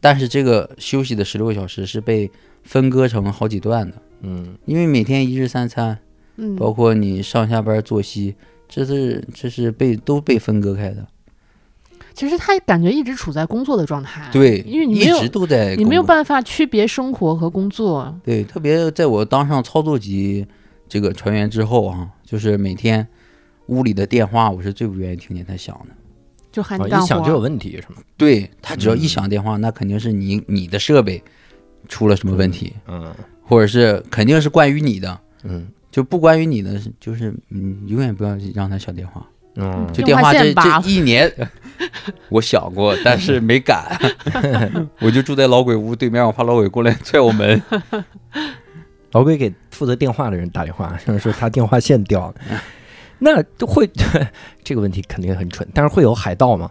[0.00, 2.30] 但是这个休息的十六个小时是被
[2.64, 5.98] 分割成好几段的，嗯因为每天一日三餐，
[6.36, 8.34] 嗯，包括你上下班作息，
[8.68, 11.06] 这是这是被都被分割开的。
[12.14, 18.18] 其实他感觉一直处在工作的状态，对，因为你一直都在你没有办法区别生活和工作。
[18.24, 20.46] 对，特别在我当上操作级
[20.88, 23.06] 这个船员之后啊，就是每天
[23.66, 25.94] 屋里的电话，我是最不愿意听见他响的。
[26.50, 27.96] 就喊啊你干活，一响就有问题是吗？
[28.16, 31.22] 对他只要一嗯响电话，那肯定是你你的设备
[31.86, 33.14] 出了什么问题，嗯
[33.46, 39.24] 或者是肯定是关于你的，嗯就不关于你的，就是嗯，永远不要让他响电话。
[39.58, 41.32] 嗯就电话电话这这一年，
[42.28, 43.98] 我想过，但是没敢。
[45.00, 47.62] 我就住在老鬼屋对面，我怕老鬼过来踹我门。
[49.12, 52.34] 老鬼给负责电话的人打电话，说他电话线掉了。
[53.18, 53.88] 那会
[54.62, 56.70] 这个问题肯定很蠢，但是会有海盗吗？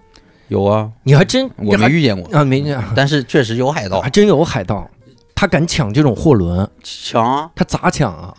[0.49, 4.88] 有啊，你还真我没遇见过，啊没见，但是确实有海盗还真有海盗，
[5.36, 8.34] 他敢抢这种货轮，抢啊，他咋抢啊？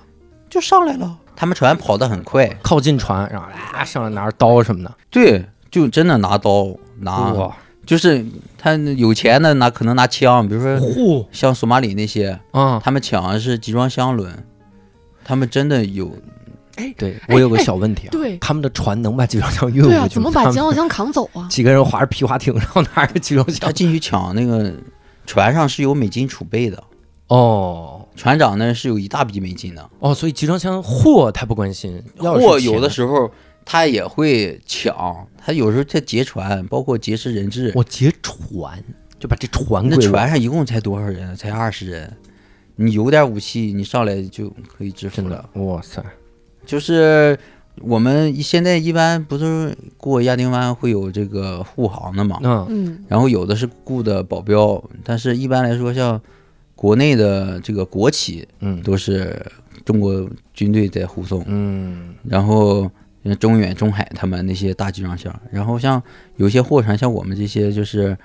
[0.51, 1.19] 就上来了。
[1.37, 7.55] 他们船跑得很快，靠近船，然后啊上来拿着刀什么的，对，就真的拿刀拿，哇，
[7.85, 8.25] 就是
[8.57, 12.81] 他有钱的拿可能拿枪，比如说嚯像索马里那些，啊！
[12.83, 14.33] 他们抢的是集装箱轮，
[15.23, 16.11] 他们真的有
[16.97, 20.35] 对我有个小问题啊，对他们的船能把集装箱运对啊，过去怎么吗？
[20.35, 21.47] 他们把集装箱扛走啊？
[21.51, 23.59] 几个人划着皮划艇，然后拿着集装箱？
[23.61, 24.73] 他进去抢那个
[25.27, 26.83] 船上是有美金储备的，
[27.27, 28.09] 哦。
[28.17, 33.31] 船长呢是有一大笔美金的，哦，所以集装箱货他不关心，货有的时候
[33.62, 37.71] 他也会抢，他有时候在劫船，包括劫持人质。
[37.75, 38.83] 我劫船？
[39.19, 41.37] 就把这船那船上一共才多少人？
[41.37, 42.17] 才二十人，
[42.77, 45.47] 你有点武器，你上来就可以制服了。
[45.53, 45.61] 的。
[45.62, 46.03] 哇塞，
[46.65, 47.39] 就是
[47.83, 52.67] 我们现在一般不都是过亚丁湾会有这个护航的嘛，嗯。
[52.69, 56.21] 嗯然后有的是雇的保镖，但是一般来说，像
[56.75, 58.83] 国内的这个国企嗯。
[58.83, 59.45] 都是
[59.85, 62.15] 中国军队在护送，嗯。
[62.25, 62.91] 然后
[63.25, 66.03] 像中远、中海他们那些大集装箱，然后像
[66.37, 68.17] 有些货船，像我们这些就是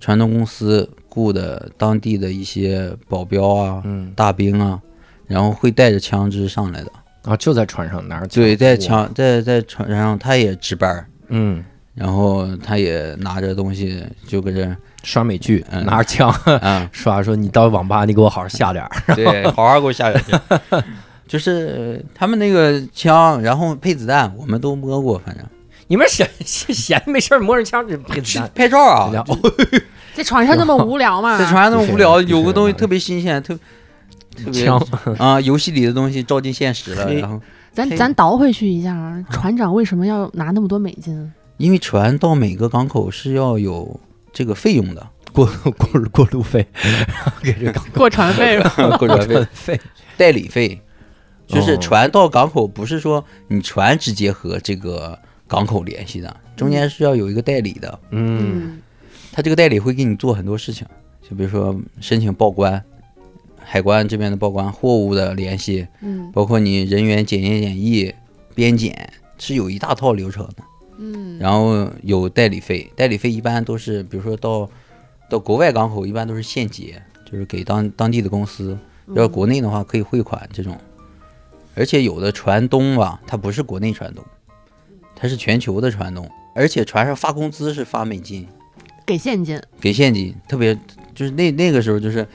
[0.00, 4.12] 船东公司雇的当地的一些保镖啊、嗯。
[4.16, 4.80] 大兵啊，
[5.26, 6.90] 然后会带着枪支上来的。
[7.26, 14.70] 啊，就在船上拿着枪，对，在哇枪在在船上他也值班儿，嗯然后他也拿着东西就搁这
[15.02, 20.84] 刷美剧，嗯拿着枪啊， 刷，说你到网吧你给我好好下点儿，对，好好给我下点儿。
[21.26, 25.44] 就是他们那个枪，然后配子弹，我们都摸过，反正
[25.88, 29.10] 你们闲闲 没事儿摸着枪就配子弹，拍照啊，
[30.14, 31.36] 在船上那么无聊吗？
[31.38, 33.58] 在船上那么无聊，有个东西特别新鲜，特
[34.52, 34.78] 枪
[35.18, 37.12] 啊，游戏里的东西照进现实了。
[37.14, 37.40] 然后，
[37.72, 41.32] 咱咱倒回去一下啊，船长为什么要拿那么多美金？
[41.58, 43.98] 因为船到每个港口是要有
[44.32, 45.46] 这个费用的， 过
[45.78, 46.66] 过过路费，
[47.42, 48.96] 给这港过船费是吧？
[48.98, 49.80] 过船费、
[50.16, 50.80] 代理费，
[51.46, 55.18] 就是哦船到港口不是说你船直接和这个
[55.48, 57.98] 港口联系的，中间是要有一个代理的。
[58.10, 58.78] 嗯
[59.32, 60.86] 他这个代理会给你做很多事情，
[61.26, 62.82] 就比如说申请报关，
[63.68, 68.14] 海关这边的报关、货物的联系，嗯包括你人员检验检疫、
[68.54, 70.62] 边检，是有一大套流程的。
[70.98, 74.70] 嗯然后有代理费，代理费一般都是，比如说到
[75.28, 78.78] 到国外港口，一般都是现结，就是给当当地的公司。
[79.14, 80.78] 要是国内的话，可以汇款这种。
[81.74, 84.24] 而且有的船东吧，它不是国内船东，
[85.14, 88.46] 它是全球的船东，而且船上发工资是发美金，
[89.04, 90.74] 给现金，给现金，特别
[91.14, 92.26] 就是那那个时候就是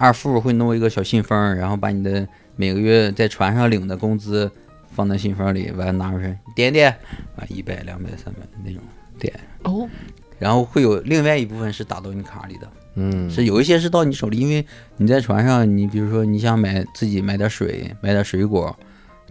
[0.00, 4.50] 二副会弄一个小信封，然后把你的每个月在船上领的工资
[4.90, 6.90] 放在信封里，完了拿出来点点，
[7.36, 8.80] 啊一百、两百、三百那种
[9.18, 9.86] 点，哦，
[10.38, 13.28] 然后会有另外一部分是打到你卡里的，嗯。
[13.28, 14.64] 是有一些是到你手里，因为
[14.96, 18.74] 你在船上，你比如说你想买自己买点水、买点水果，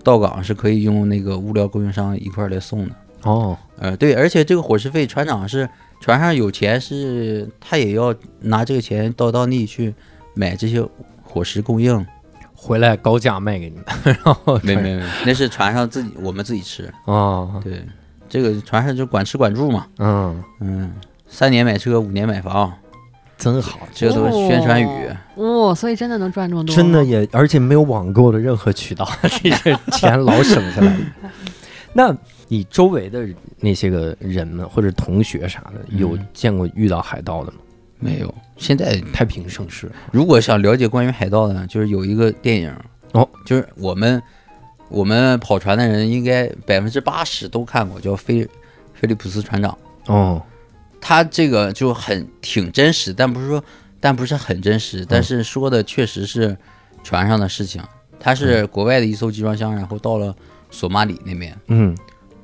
[0.03, 2.95] 到港是可以用那个物料供应商一块儿来送的。
[3.23, 3.57] 哦。
[3.79, 5.67] 呃，对，而且这个伙食费，船长是
[5.99, 9.95] 船上有钱是，他也要拿这个钱到当地去
[10.39, 10.81] 买这些
[11.21, 12.05] 伙食供应。
[12.61, 13.85] 回来高价卖给你们，
[14.25, 16.93] 然后没没没，那是船上自己我们自己吃。
[17.05, 17.81] 哦，对，
[18.27, 19.87] 这个船上就管吃管住嘛。
[19.97, 20.91] 嗯，嗯，
[21.25, 22.73] 三年买车，五年买房，
[23.37, 25.09] 真好，这都是宣传语。
[25.35, 26.75] 哦，所以真的能赚这么多？
[26.75, 29.09] 真的也，而且没有网购的任何渠道，
[29.41, 30.93] 这些钱老省下来。
[31.93, 32.13] 那
[32.49, 33.25] 你周围的
[33.61, 37.59] 那些个人们或者同学啥的，有嗯见过遇到海盗的吗？
[37.99, 42.73] 没有，现在太平盛世，如果想了解关于海盗的，就是有一个电影。
[43.11, 44.21] 哦，就是我们
[44.87, 48.47] 我们跑船的人应该百分之八十都看过，叫菲
[48.93, 49.77] 菲利普斯船长。
[50.05, 50.41] 哦，
[51.01, 53.63] 他这个就很挺真实，但不是说，
[53.99, 56.57] 但不是很真实，但是说的确实是
[57.03, 57.81] 船上的事情。
[58.19, 60.35] 他是国外的一艘集装箱，然后到了
[60.69, 61.95] 索马里那边，嗯。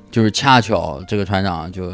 [0.08, 1.90] 就是恰巧这个船长就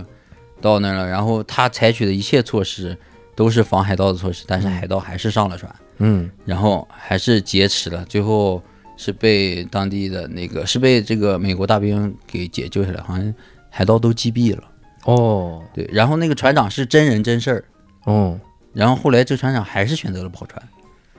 [0.61, 2.97] 到那儿了，然后他采取的一切措施
[3.35, 6.31] 都是防海盗的措施，但是海盗还是上了船，嗯。
[6.45, 8.63] 然后还是劫持了，最后
[8.97, 13.35] 是被当地的那个是被这个美国大兵给解救下来，好像
[13.71, 14.63] 海盗都击毙了。
[15.05, 15.63] 哦。
[15.75, 17.65] 对，然后那个船长是真人真事儿，
[18.05, 18.39] 哦，
[18.73, 20.63] 然后后来这船长还是选择了跑船。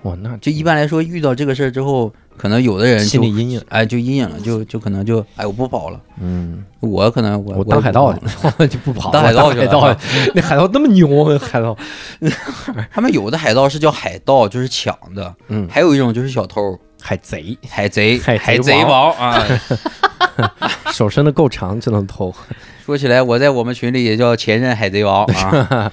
[0.04, 9.98] 哇，那就一般来说，遇到这个事儿之后，可能有的人心理阴影，哎就阴影了，就就可能就哎我不跑了，嗯，我可能我我当海盗我去， 就不跑了，当海盗去海了盗，
[10.34, 11.78] 那海盗那么牛，海盗，
[12.91, 19.12] 他们有的海盗是叫海盗，就是抢的，嗯，还有一种就是小偷，海贼，海贼，海贼王。
[19.13, 19.46] 啊。
[20.91, 22.34] 手伸的够长就能偷。
[22.86, 25.91] 说起来，我在我们群里也叫前任海贼王啊。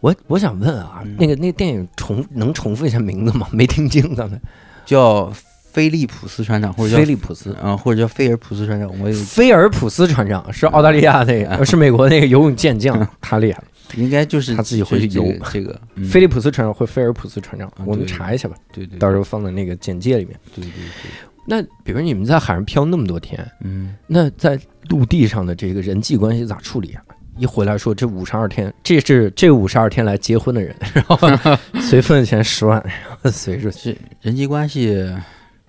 [0.00, 1.16] 我我想问啊，嗯。
[1.18, 3.46] 那个那个电影重能重复一下名字吗？
[3.50, 4.38] 没听清刚才。
[4.84, 5.32] 叫
[5.72, 13.62] 菲利普斯船长，或者叫菲利普斯，嗯，或者叫菲尔普斯船长，我有菲尔普斯船长是澳大利亚那个，是美国那个游泳健将，他厉害。
[13.96, 20.34] 应该就是他自己回去游这个这个 嗯菲利普斯船长或菲尔普斯船长，啊我们查一下吧，对对，到时候放在那个简介里面。
[20.54, 21.10] 对对对，
[21.46, 27.02] 那比如你们在海上漂那么多天，嗯，那在陆地上的这个人际关系咋处理啊？
[27.36, 31.18] 一回来说这五十二天，这是这五十二天来结婚的人， 然后
[31.80, 35.12] 随份子钱十万，然后随着这人际关系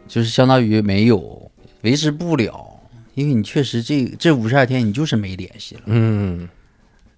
[0.08, 1.52] 就是相当于没有
[1.82, 2.80] 维持不了，
[3.16, 5.82] 因为你确实这这五十二天你就是没联系了。
[5.86, 6.48] 嗯。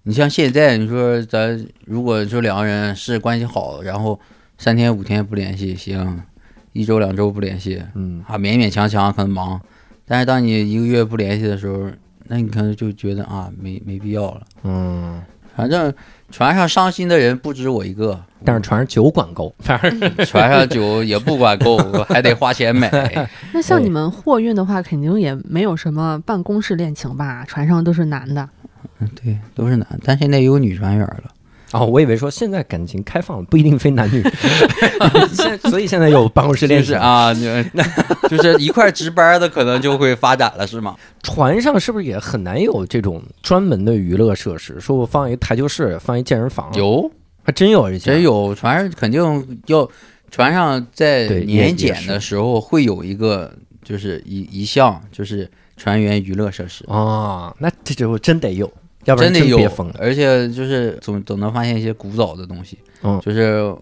[0.04, 4.18] 你像现在你说咱如果说两个人是关系好，然后
[4.56, 6.22] 三天五天不联系行，
[6.72, 8.24] 一周两周不联系嗯。
[8.26, 9.60] 啊勉勉强强可能忙，
[10.06, 11.90] 但是当你一个月不联系的时候，
[12.28, 14.42] 那你可能就觉得啊没没必要了。
[14.62, 15.20] 嗯，
[15.56, 15.92] 反正
[16.30, 21.76] 船上伤心的人不止我一个，但是船上酒管够，反正 船上酒也不管够，
[22.08, 22.88] 还得花钱买。
[23.52, 27.44] 那像你们货运的话，肯定也没有什么办公室恋情吧？
[27.46, 28.48] 船上都是男的，
[29.00, 31.24] 嗯对，都是男，但现在也有女船员了。
[31.72, 34.22] 哦，我以为说现在感情开放了，不一定非男女，
[35.34, 36.94] 现所以现在有办公室恋情。
[36.94, 37.40] 就是啊，就
[38.36, 40.96] 就是一块值班的，可能就会发展了，是吗？
[41.22, 44.80] 船上是不是也很难有这种专门的娱乐设施？
[44.80, 47.10] 说我放一台球室，放一健身房，有，
[47.42, 48.12] 还真有这些。
[48.12, 49.86] 真有，船上肯定要，
[50.30, 53.52] 船上在年检的时候会有一个，
[53.84, 56.84] 就是一一项就是船员娱乐设施。
[56.86, 58.72] 哦，那这就真得有，
[59.08, 62.78] 要不然真的疯了。，而且就是总总能发现一些古早的东西。
[63.02, 63.74] 嗯就是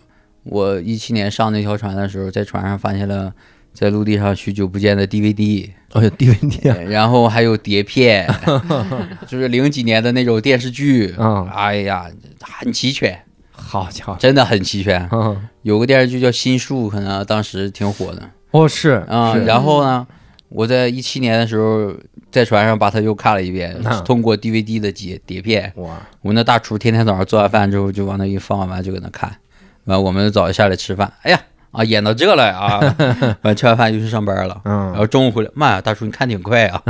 [0.44, 3.32] 我一七年上那条船的时候，在船上发现了
[3.72, 8.26] 在陆地上许久不见的 DVD，哦，有 DVD 啊，然后还有碟片，
[9.26, 11.14] 就是零几年的那种电视剧。
[11.18, 12.06] 嗯哎呀，
[12.40, 13.18] 很齐全，
[13.50, 15.08] 好家伙，真的很齐全。
[15.12, 20.06] 嗯，有个电视剧叫《心术》，可能当时挺火的哦是啊、是然后呢，
[20.48, 21.92] 我在一七年的时候
[22.30, 24.00] 在船上把它又看了一遍，啊。
[24.02, 25.72] 通过 DVD 的碟碟片。
[25.76, 29.36] 哇，我那大厨天天早上做完饭之后就往那一放，完就搁那看，
[29.84, 31.40] 完我们早上下来吃饭，哎呀
[31.72, 32.96] 啊演到这了啊，
[33.42, 36.82] 完吃完饭就去上班了，然嗯，后中午回来，妈呀，大厨你看挺快啊，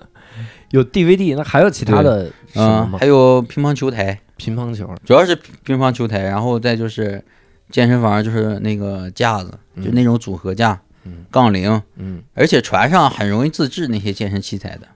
[0.70, 2.98] 有 DVD，那还有其他的什么嗯，吗？
[3.00, 7.22] 还有乒乓球台，乒乓球，主要是乒乓球台，然后再就是
[7.70, 9.50] 健身房，就是那个架子，
[9.82, 14.86] 就那种组合架，嗯杠铃，嗯，而且船上很容易自制那些健身器材的，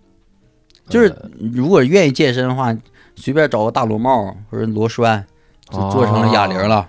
[0.89, 1.31] 就是呃。
[1.53, 2.77] 如果愿意健身的话，
[3.17, 5.25] 随便找个大螺帽或者螺栓，
[5.71, 6.89] 就做成了哑铃了。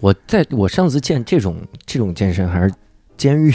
[0.00, 2.72] 我在我上次见这种这种健身还是
[3.16, 3.52] 监狱，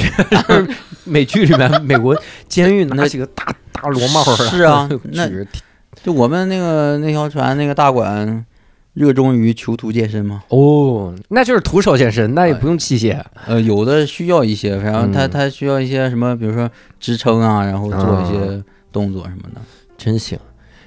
[1.06, 2.16] 美剧里面美国
[2.50, 5.30] 监狱拿那几个大大螺帽儿是啊那
[6.04, 8.46] 就我们那个那条船那个大管，
[8.94, 10.44] 热衷于囚徒健身吗。
[10.50, 13.20] 哦，那就是徒手健身，那也不用器械。
[13.46, 16.70] 呃，有的需要一些，然后他嗯他需要一些什么，比如说
[17.00, 19.62] 支撑啊，然后做一些啊动作什么的，
[19.98, 20.38] 真行！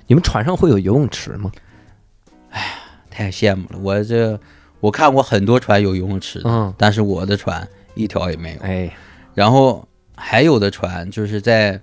[0.06, 1.50] 你们船上会有游泳池吗？
[2.50, 2.66] 哎呀
[3.10, 3.78] 太羡慕了。
[3.82, 4.38] 我这
[4.78, 8.60] 我看过很多船有游泳池，嗯，但是我的船一条也没有。
[8.60, 8.94] 哎，
[9.34, 11.80] 然后还有的船就是在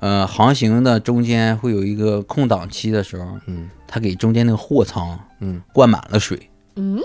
[0.00, 3.68] 呃航行的中间会有一个空档期的时候，嗯。
[3.88, 6.50] 他给中间那个货舱嗯，灌满了水。
[6.74, 6.98] 嗯，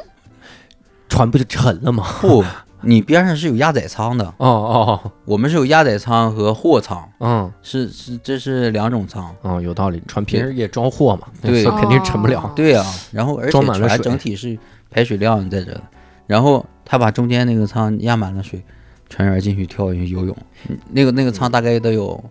[1.07, 2.03] 船不就沉了吗？
[2.19, 2.43] 不，
[2.81, 7.51] 你边上是有压载舱的， 哦哦哦，我们是有压载舱和货舱，嗯。
[7.61, 9.33] 是是这是两种舱。
[9.43, 10.01] 哦，有道理。
[10.07, 11.61] 船平时也装货嘛，对。
[11.63, 12.41] 所以肯定沉不了。
[12.41, 14.57] 哦对啊，然后而且船整体是
[14.89, 15.79] 排水量在这，
[16.25, 18.59] 然后他把中间那个舱压满了水，
[19.07, 20.35] 船员进去跳进去游泳，
[20.67, 22.21] 嗯那个那个舱大概得有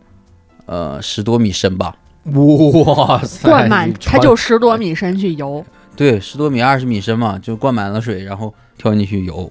[0.71, 1.97] 呃十多米深吧，
[2.33, 5.65] 哇塞，灌满你船他就十多米深去游，
[5.97, 9.51] 对，十多米二十米深嘛，就灌满了水，然后跳进去游，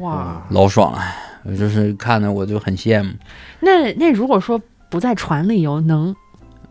[0.00, 0.44] 哇！
[0.50, 0.98] 老爽了，
[1.44, 3.12] 我就是看的我就很羡慕。
[3.60, 4.60] 那那如果说
[4.90, 6.12] 不在船里游，能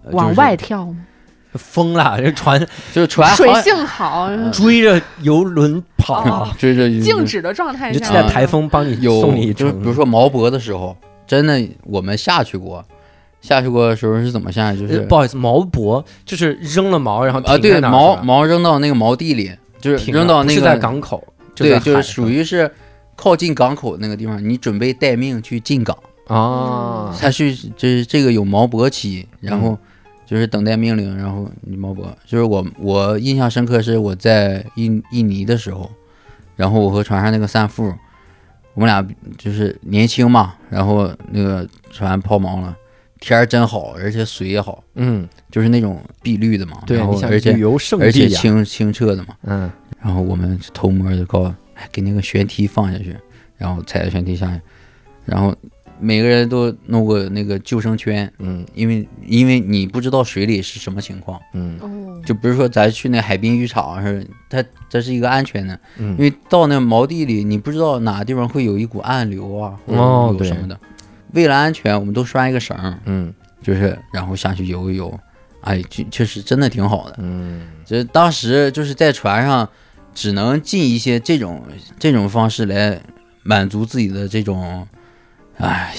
[0.04, 0.98] 呃往外，跳吗？
[1.54, 2.60] 疯了，这船
[2.92, 6.22] 就是船水性好，追着游轮跑。
[6.26, 7.98] 哦， 追着静止的状态下。
[7.98, 12.84] 就期下待台风帮你有送你一就是比如说毛博的时候，真的我们下去过，
[13.44, 14.80] 下去过的时候是怎么下去？
[14.80, 21.24] 就是呃不好意思，毛博就是扔了锚，然后啊，对毛毛扔到那个锚地里，就是扔到那个在港口，
[21.54, 22.72] 对，就是属于是
[23.16, 25.96] 靠近港口那个地方，你准备待命去进港，
[26.28, 29.62] 啊，他去就是这个有锚泊期，然嗯。
[29.62, 29.78] 后
[30.26, 32.08] 就是等待命令，然后你锚泊。
[32.26, 35.92] 就是我我印象深刻是我在印印尼的时候，
[36.56, 37.94] 然后我和船上那个三副，
[38.74, 39.06] 我们俩
[39.38, 42.76] 就是年轻嘛，然后那个船抛锚了，
[43.24, 49.30] 天儿真好，而且水也好，嗯，就是那种碧绿的嘛，对，而且旅游胜而且，清清澈的嘛。
[49.44, 49.72] 嗯。
[50.02, 51.44] 然后我们就偷摸的告
[51.76, 53.16] 哎给那个悬梯放下去，
[53.58, 54.60] 然后踩着悬梯下去，
[55.24, 55.56] 然后
[56.02, 58.66] 每个人都弄个那个救生圈，嗯。
[58.74, 66.12] 因为因为你不知道水里是什么情况，嗯哦，就比如说咱去那海滨浴场是它这是一个安全的，嗯。
[66.18, 70.78] 因为到那锚地里你不知道哪地方会有一股暗流啊，或者哦对有什么的，
[71.34, 73.34] 为了安全我们都拴一个绳儿，嗯。
[73.62, 75.20] 就是然后下去游一游，
[75.62, 77.16] 哎，确确实真的挺好的。
[77.20, 77.68] 嗯。
[77.86, 79.68] 这当时就是在船上，
[80.14, 81.64] 只能尽一些这种
[81.98, 83.00] 这种方式来
[83.44, 84.88] 满足自己的这种，
[85.58, 85.96] 哎，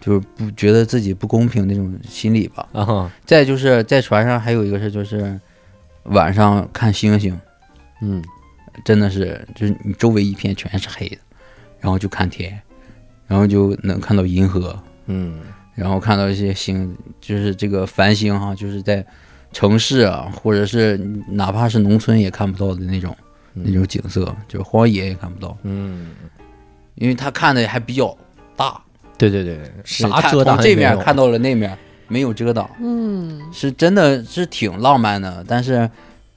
[0.00, 2.68] 就是不觉得自己不公平那种心理吧。
[3.24, 5.40] 再就是在船上还有一个事就是
[6.04, 7.38] 晚上看星星，
[8.02, 8.22] 嗯。
[8.84, 11.18] 真的是就是你周围一片全是黑的，
[11.80, 12.58] 然后就看天，
[13.30, 14.76] 然后就能看到银河，
[15.06, 15.38] 嗯。
[15.76, 19.06] 然后看到一些星，就是这个繁星哈，就是在
[19.50, 23.16] 城市啊，或者是哪怕是农村也看不到的那种
[23.54, 26.08] 那种景色，就是荒野也看不到，嗯，
[26.96, 28.14] 因为他看的还比较
[28.56, 28.78] 大，
[29.16, 31.78] 对对对，啥遮挡这面看到了那面，
[32.08, 35.88] 没有遮挡，嗯，是真的是挺浪漫的，但是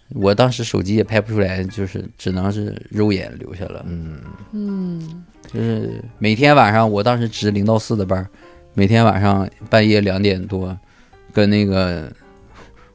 [0.10, 4.22] 我当时手机也拍不出来，就是只能是肉眼留下了，嗯。
[4.54, 8.28] 嗯，就是每天晚上，我当时值零到四的班儿，
[8.74, 10.76] 每天晚上半夜两点多，
[11.32, 12.12] 跟那个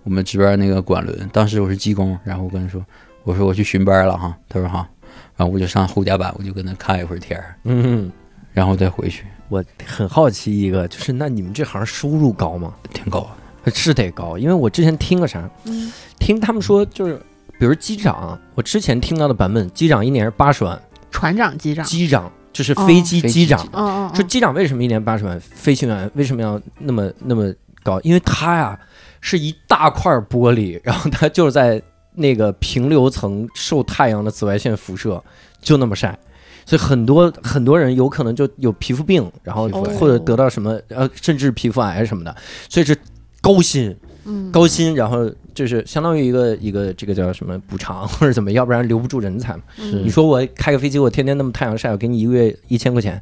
[0.02, 2.84] 我们值班那个管轮，当时我是技工，然后我跟他说，
[3.22, 4.88] 我说我去巡班了哈，他说哈，
[5.36, 8.10] 然后我就上后甲板，我就跟他看一会儿天儿，嗯，
[8.52, 12.74] 然后再回去，我很好奇一个，就是那你们这行收入高吗？
[12.92, 13.36] 挺高啊。
[13.74, 17.20] 是得高，因为我之前听个啥，嗯听他们说就是，
[17.58, 20.80] 比如机长，我之前听到的版本，机长一年是八十万，
[21.10, 23.66] 船长、机长，机长就是飞机机机长，
[24.14, 28.00] 说机长为什么一年八十万，飞行员为什么要那么那么高？
[28.00, 28.78] 因为他呀
[29.20, 31.80] 是一大块玻璃，然后他就是在
[32.14, 35.22] 那个平流层受太阳的紫外线辐射，
[35.60, 36.18] 就那么晒。
[36.66, 42.36] 所以很多很多人有可能就有皮肤病，然后或者得到什么呃，甚至皮肤癌什么的，
[42.68, 42.94] 所以是
[43.40, 43.96] 高薪
[44.28, 49.62] 嗯高薪，然后就是相当于一个一个这个叫什么补偿 或者怎么，要不然留不住人才嘛。
[49.76, 53.20] 你说我开个飞机，我天天那么太阳晒，我给你一个月一千块钱，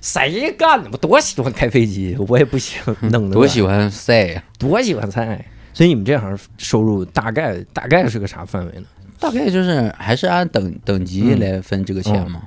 [0.00, 0.88] 谁干呢？
[0.92, 2.80] 我多喜欢开飞机，我也不行，
[3.10, 4.44] 弄得多喜欢晒呀！
[4.58, 5.44] 多喜欢菜。
[5.72, 8.86] 所以你们这行收入大概大概是个啥范围呢？
[9.18, 12.42] 大概就是还是按等等级嗯来分这个钱嘛。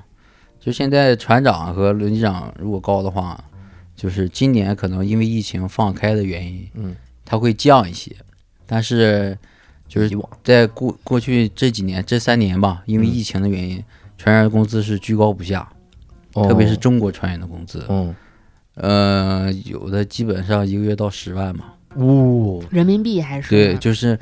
[0.59, 3.41] 就现在船长和轮机长如果高的话，
[3.95, 6.95] 就是今年可能因为疫情放开的原因，嗯，
[7.27, 8.15] 它会降一些。
[8.65, 9.37] 但是
[9.87, 10.09] 就是
[10.43, 13.83] 在过过去这几年这三年吧，因为嗯疫情的原因，
[14.17, 15.69] 船员工资是居高不下，
[16.33, 18.15] 特别是中国船员的工资，嗯，
[18.75, 21.65] 呃，有的基本上一个月到十万嘛。
[21.95, 24.19] 呜、人民币还是对，就是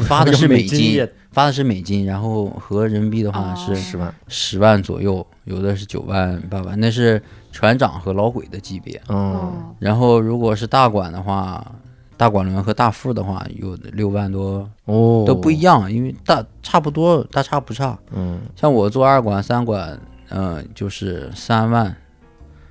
[0.00, 3.54] 发的是美金，也发的是美金，然后合人民币的话哦。
[3.56, 7.22] 是十万，十万左右，有的是九万、八万，那是
[7.52, 9.00] 船长和老鬼的级别。
[9.08, 11.64] 嗯哦，然后如果是大管的话，
[12.24, 17.98] 大管轮和大副的话，有六万多哦，都不一样，因为大差不多大差不差。
[18.16, 20.00] 嗯像我做二管、三管，
[20.30, 21.94] 嗯、就是三万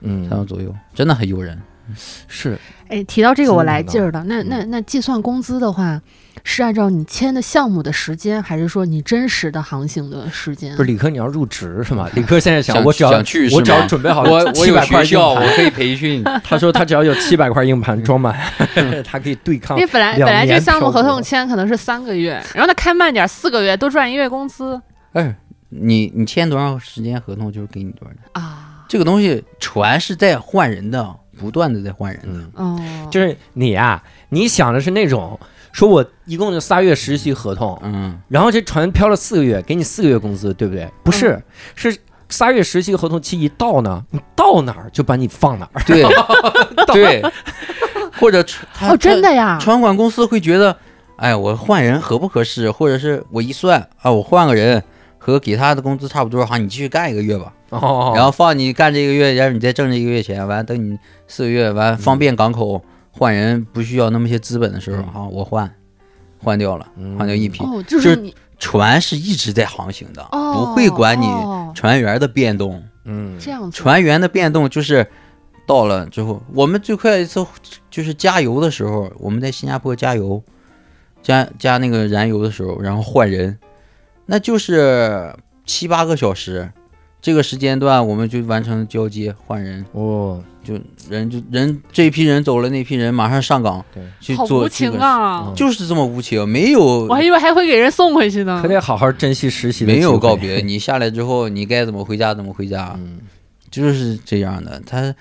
[0.01, 1.62] 嗯三万左右，真的很诱人。
[2.28, 4.24] 是哎，提到这个我来劲儿了。
[4.24, 6.01] 那那那计算工资的话，
[6.44, 10.76] 是按照你签的项目的时间，还是说你真实的航行的时间？
[10.76, 12.10] 不是李科你要入职是吗？
[12.16, 16.24] 李科现在想，想我只要想去是我只要准备好我我有学校，我，可以培训。
[16.44, 18.38] 他说他只要有七百块硬盘装满，
[19.06, 24.82] 他可以对抗因为本来本来这项目合同签可能是三个月，然后他开慢点儿四个月，多赚一月工资
[25.14, 25.36] 哎，
[25.70, 28.22] 你你签多长时间合同就是给你多少钱。
[28.34, 28.70] 啊。
[28.90, 32.28] 这个东西船是在换人的，不断的在换人的。
[32.58, 35.40] 嗯，哦，就是你呀、你想的是那种，
[35.74, 40.88] 说我一共就仨月实习合同，嗯，然后这船漂了四个月，给你四个月工资，对不对？
[41.03, 41.43] 不是，
[41.76, 41.97] 是
[42.30, 44.89] 仨月实习合同期一到呢，你到哪儿？
[44.93, 45.84] 就把你放哪儿。
[45.86, 46.05] 对。
[46.93, 47.24] 对，
[48.19, 50.78] 或者船他哦，真的呀，船管公司会觉得，
[51.17, 54.84] 哎，我换人合不合适，或者是我一算啊，我换个人
[55.17, 58.13] 和给他的工资差不多，好，你继续干一个月吧，哦。
[58.15, 60.97] 然后放你干这个月，然后你再挣这一个月钱，完等你
[61.28, 62.80] 四个月完方便港口
[63.16, 65.07] 换人不需要那么些资本的时候，嗯。
[65.14, 65.74] 好，我换
[66.39, 67.18] 换掉了，嗯。
[67.18, 67.64] 换掉一批。
[67.64, 71.72] 哦，就就是船是一直在航行的，哦，不会管你哦。
[71.76, 72.84] 船员的变动。
[73.05, 75.05] 嗯，这样子，船员的变动就是
[75.68, 77.45] 到了之后，我们最快一次
[77.89, 80.41] 就是加油的时候，我们在新加坡加油，
[81.22, 83.59] 加加那个燃油的时候，然后换人，
[84.26, 85.36] 那就是
[85.66, 86.72] 七八个小时，
[87.24, 90.74] 这个时间段我们就完成交接换人，哦，就
[91.09, 95.45] 人就人这一批人走了，那批人马上上岗对，去好无情个事，啊！
[95.47, 95.55] 嗯。
[95.55, 98.59] 就是这么无情，没有我还以为还会给人送回去呢。
[98.61, 98.67] 可。
[98.67, 103.19] 得好好珍惜实习的没有会告别，你下来之后你该怎么回家怎么回家，嗯，
[103.71, 104.82] 就是这样的。
[104.86, 105.15] 他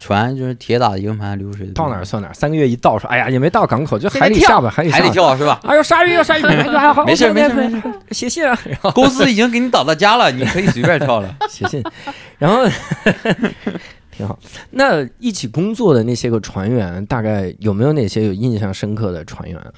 [0.00, 5.14] 船就是铁打的营盘流水的到哪儿算哪儿，三个月一到说，哎呀，也没到港口，就海里下吧，海里还得下吧。
[5.14, 5.60] 跳是吧？
[5.62, 11.36] 哎呦，鲨鱼有 鲨鱼，哎呦还好，没事没事没事，写信啊，然后公司已经给你打到家了，你可以随便跳了。
[11.50, 11.84] 写信，
[12.38, 12.64] 然后
[14.10, 14.38] 挺好。
[14.70, 19.72] 那一起工作的那些个船员，大概有没有哪些有印象深刻的船员啊？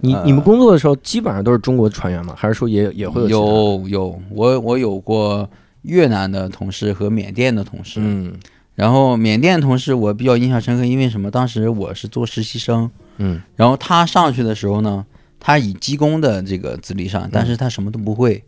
[0.00, 2.34] 你呃你们工作的时候基本上都是中国船员吗？
[2.36, 5.48] 还是说也也会有有有，我我有过
[5.82, 8.34] 越南的同事和缅甸的同事，嗯
[8.78, 11.28] 然后缅甸同事我比较印象深刻，因为什么？
[11.28, 13.42] 当时我是做实习生，嗯。
[13.56, 15.04] 然后他上去的时候呢，
[15.40, 18.40] 他以技工的这个资历上，但是他什么都不会。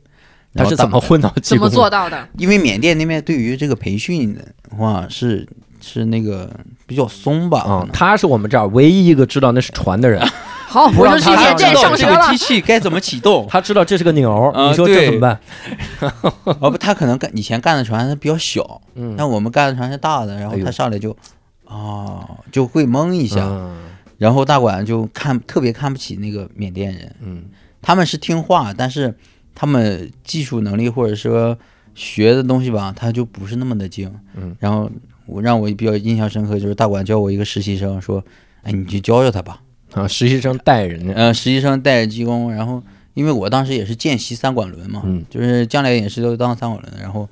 [0.54, 2.28] 他是怎么混到技怎么工做到的？
[2.38, 5.44] 因为缅甸那边对于这个培训的话是
[5.80, 6.48] 是那个
[6.86, 10.24] 比较松吧，嗯、他是我们这儿唯一一个知道那是船的人，
[10.70, 12.14] 好，不让我就去他知道上学了。
[12.14, 12.38] 这个机。
[12.38, 13.44] 器该怎么启动。
[13.50, 15.40] 他知道这是个钮儿，啊你说这怎么办？
[16.60, 21.16] 哦不，他可能干以前干的船它比较小，嗯，但我们干的船是大的，然后他上来就，
[21.64, 23.76] 哦，就会懵一下，嗯。
[24.16, 27.42] 然后大管就看特别看不起那个缅甸人，嗯。
[27.82, 29.14] 他们是听话，但是
[29.54, 31.58] 他们技术能力或者说
[31.94, 34.90] 学的东西吧，他就不是那么的精，嗯，然后
[35.26, 38.22] 我让我比较印象深刻就是大管教我一个实习生说，
[38.62, 39.60] 哎，你去教教他吧，
[39.94, 42.82] 啊，实习生带人家，呃，实习生带着技工，然后
[43.14, 47.28] 因为我当时也是见习三管轮嘛，嗯就是将来也是都当三管轮的，然后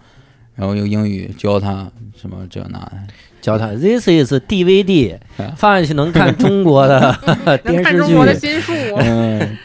[0.55, 1.91] 然后用英语教他
[2.21, 2.93] 什么这那的，
[3.41, 7.17] 教他 This is DVD，啊放下去能看中国的
[7.65, 8.41] 电 能看视中国的剧。
[8.49, 9.57] 心术，嗯，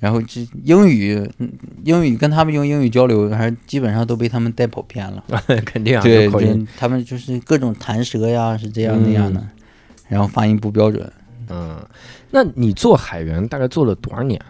[0.00, 1.52] 然后这英语嗯
[1.84, 5.22] 英语跟他们用英语交流，还是基本上都被他们带跑偏了。
[5.66, 6.30] 肯定啊，对。
[6.78, 9.46] 他们就是各种弹舌呀，是这样那样的，
[10.08, 11.12] 然后发音不标准。
[11.52, 11.86] 嗯，
[12.30, 14.40] 那你做海员大概做了多少年？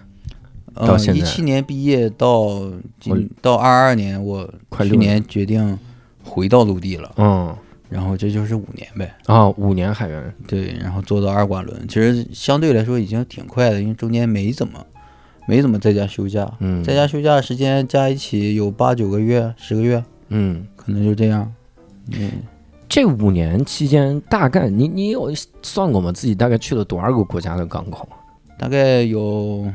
[0.75, 1.21] 到呃，现在？
[1.21, 4.49] 一七年毕业到今到二二年，我
[4.81, 5.79] 去年决定
[6.23, 7.55] 回到陆地了，嗯
[7.91, 9.15] 然后这就是五年呗。
[9.27, 10.35] 啊，五年海员。
[10.47, 14.83] 对，然后做到二管轮，其实相对来说已经挺快的，因为中间没怎么
[15.47, 21.53] 没怎么在家休假，嗯，在家休假时间加一起有八九个月、十个月，嗯，可能就这样。
[22.13, 22.31] 嗯，
[22.93, 25.33] 这五年期间，大概你你有
[25.63, 26.13] 算过吗？
[26.13, 28.07] 自己大概去了多少个国家的港口？
[28.59, 29.67] 大概有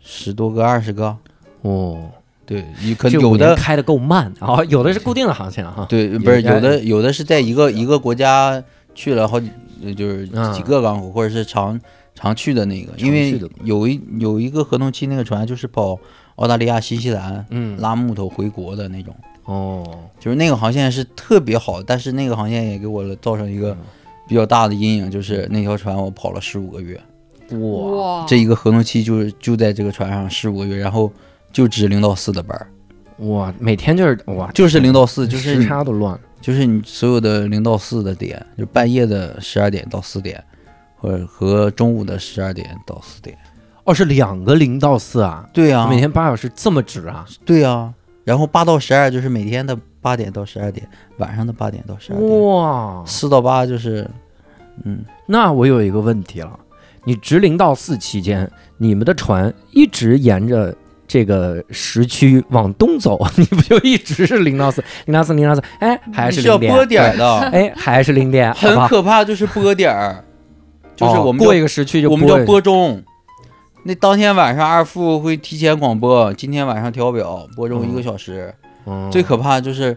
[0.00, 1.16] 十多个、二十个。
[1.62, 2.10] 哦，
[2.44, 5.86] 对，你可能有的开的够慢啊， 有的是固定的航线哈。
[5.88, 8.60] 对，不是有的有的是在一个一个国家
[8.92, 9.48] 去了好几，
[9.84, 11.80] 呃就是啊几个港口，或者是常
[12.16, 15.96] 常去的那个，因为有一有一个合同期那个船就是跑
[16.34, 19.14] 澳大利亚、新西兰嗯，拉木头回国的那种。
[19.44, 19.84] 哦，
[20.18, 23.76] 就是那个航线是特别好，但是那个航线也给我造成一个
[24.26, 27.00] 比较大的阴影，就是那条船我跑了十五个月，
[27.50, 31.12] 哇，这一个合同期就是就在这个船上十五个月，然后
[31.52, 32.66] 就值零到四的班儿，
[33.26, 36.20] 哇，每天就是哇，就是零到四，就是时你差都乱了。
[36.40, 40.44] 就是你所有的零到四的点，就半夜的十二点到四点，
[40.96, 43.34] 或者和中午的十二点到四点。
[43.84, 47.24] 哦，是两个零到四啊，对呀、每天八小时这么值啊？
[47.46, 47.90] 对呀、
[48.24, 50.86] 然后八到十二就是每天的八点到十二点，
[51.18, 54.08] 晚上的八点到十二点，哇，四到八就是，
[54.84, 56.58] 嗯，那我有一个问题了，
[57.04, 60.74] 你值零到四期间，你们的船一直沿着
[61.06, 68.74] 这个时区往东走， 你不就一直是零到四，零到四，零到四，哎，还是零点，拨点的，哎，还是零点，很？
[68.88, 70.24] 可怕，就是拨点儿，
[70.96, 73.02] 就是我们哦过一个时区就我们叫拨播钟。
[73.84, 78.54] 那当天晚上二副会提前广播，今天晚上调表播钟一个小时。
[78.86, 79.96] 嗯最可怕就是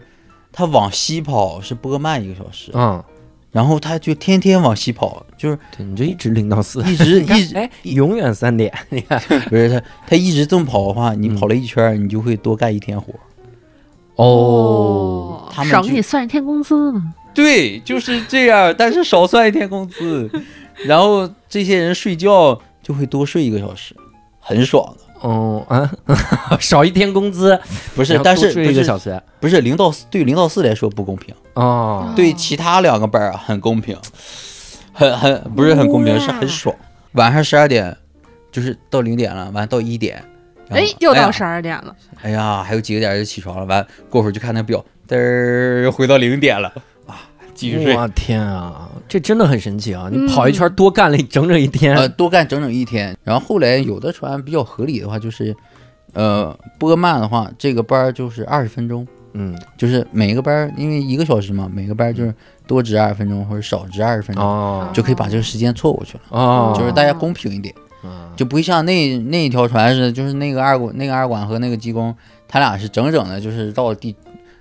[0.50, 3.04] 他往西跑是播慢一个小时，嗯，
[3.52, 9.20] 然后他就天天往西跑，就是对，你就一直零到四，一直 一直哎，永远三点，你看
[9.50, 13.12] 不是他他一直这么跑的话，你嗯跑了一圈儿，你就会多干一天活。
[14.16, 17.14] 哦，他们少给你算一天工资呢。
[17.34, 20.30] 对，就是这样，但是少算一天工资，
[20.86, 22.58] 然后这些人睡觉
[22.88, 23.94] 就会多睡一个小时，
[24.40, 25.04] 很爽的。
[25.20, 25.90] 哦啊，
[26.58, 27.60] 少一天工资，
[27.94, 33.98] 不是但是不是一个小时，不是零到四对零到四来说不公平，哦，对其他两个班很公平，
[34.92, 36.74] 很很不是很公平，是很爽。
[37.12, 37.96] 晚上十二点
[38.52, 40.24] 就是到零点了，完到一点，
[40.70, 41.94] 哎，又到十二点了。
[42.22, 44.78] 哎呀，还有几个点就起床了，完过会儿就看那表，
[45.08, 46.68] 嘚儿又回到零点了。
[46.68, 46.82] 啊，
[47.58, 47.96] 继续睡。
[47.96, 50.08] 我天啊，这真的很神奇啊！
[50.12, 53.16] 你嗯跑一圈多干了整整一天，呃，多干整整一天。
[53.24, 55.54] 然后后来有的船比较合理的话，就是，
[56.12, 62.32] 呃，播慢的话，这个班儿就是二十分钟，嗯，就是每个班儿因为一个小时嘛，每个班儿就是
[62.64, 64.88] 多值二十分钟或者少值二十分钟，哦。
[64.94, 68.30] 就可以把这个时间错过去了，哦，就是大家公平一点，嗯。
[68.36, 72.14] 就不会像那那一条船似的，就是那个二管那个二管和那个机工，
[72.46, 74.14] 他俩是整整的，就是绕地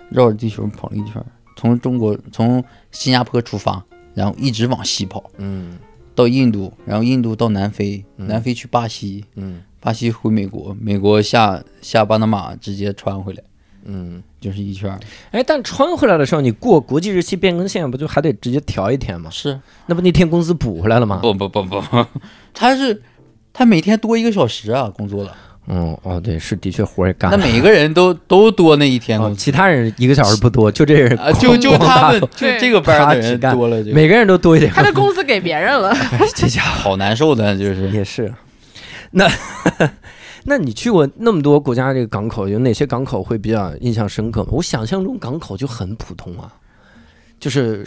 [0.10, 1.26] 绕着地球跑了一圈儿，
[1.58, 3.84] 从中国从新加坡出发，
[4.14, 5.30] 然后一直往西跑。
[5.38, 5.78] 嗯
[6.16, 13.44] 到印度，然后印度到南非，嗯南非去巴西，嗯巴西回美国，美国下下巴拿马直接穿回来，
[13.86, 15.00] 嗯，就是一圈儿。
[15.30, 19.30] 哎，但穿回来的时候，你过国际日期变更线，不就还得直接调一天吗？
[19.30, 21.20] 是，那不那天工资补回来了吗？
[21.22, 22.06] 不不不不，
[22.52, 23.00] 他是
[23.54, 25.38] 他每天多一个小时啊，工作了，
[25.68, 27.38] 嗯哦，对，是的确活也干那。
[27.38, 29.34] 每个人都都多那一天哦。
[29.38, 34.72] 其他人一个小时不多，就这人 啊，就就他们就这个班的人干多了，这个每个人都多一点。
[34.72, 35.94] 他的工资给别人了，
[36.34, 38.34] 这家伙好难受的，就是也是。
[39.12, 39.30] 那
[40.46, 44.50] 那你去过那么多国家这个港口，有哪些港口会比较印象深刻吗？
[44.52, 46.50] 我想象中港口就很普通啊，
[47.40, 47.84] 就是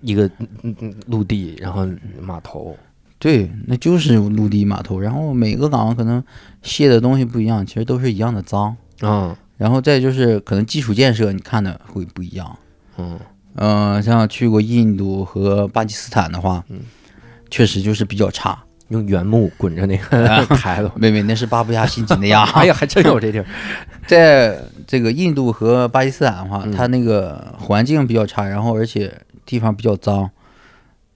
[0.00, 1.86] 一个嗯嗯嗯陆地，然后
[2.18, 2.74] 码头。
[3.22, 6.20] 对，那就是陆地码头，然后每个港可能
[6.60, 8.76] 卸的东西不一样，其实都是一样的脏。
[9.00, 12.58] 啊，然后再就是可能基础建设，你看的会不一样。
[12.98, 13.16] 嗯
[13.54, 16.80] 嗯、像去过印度和巴基斯坦的话，嗯
[17.48, 18.58] 确实就是比较差。
[18.88, 20.90] 用原木滚着那个 台子。
[20.96, 22.42] 妹妹，那是巴布亚新几内亚。
[22.58, 23.46] 哎呀，还真有这地儿。
[24.04, 29.16] 在这个印度和巴基斯坦的话，嗯它那个环境比较差，然后而且
[29.46, 30.28] 地方比较脏，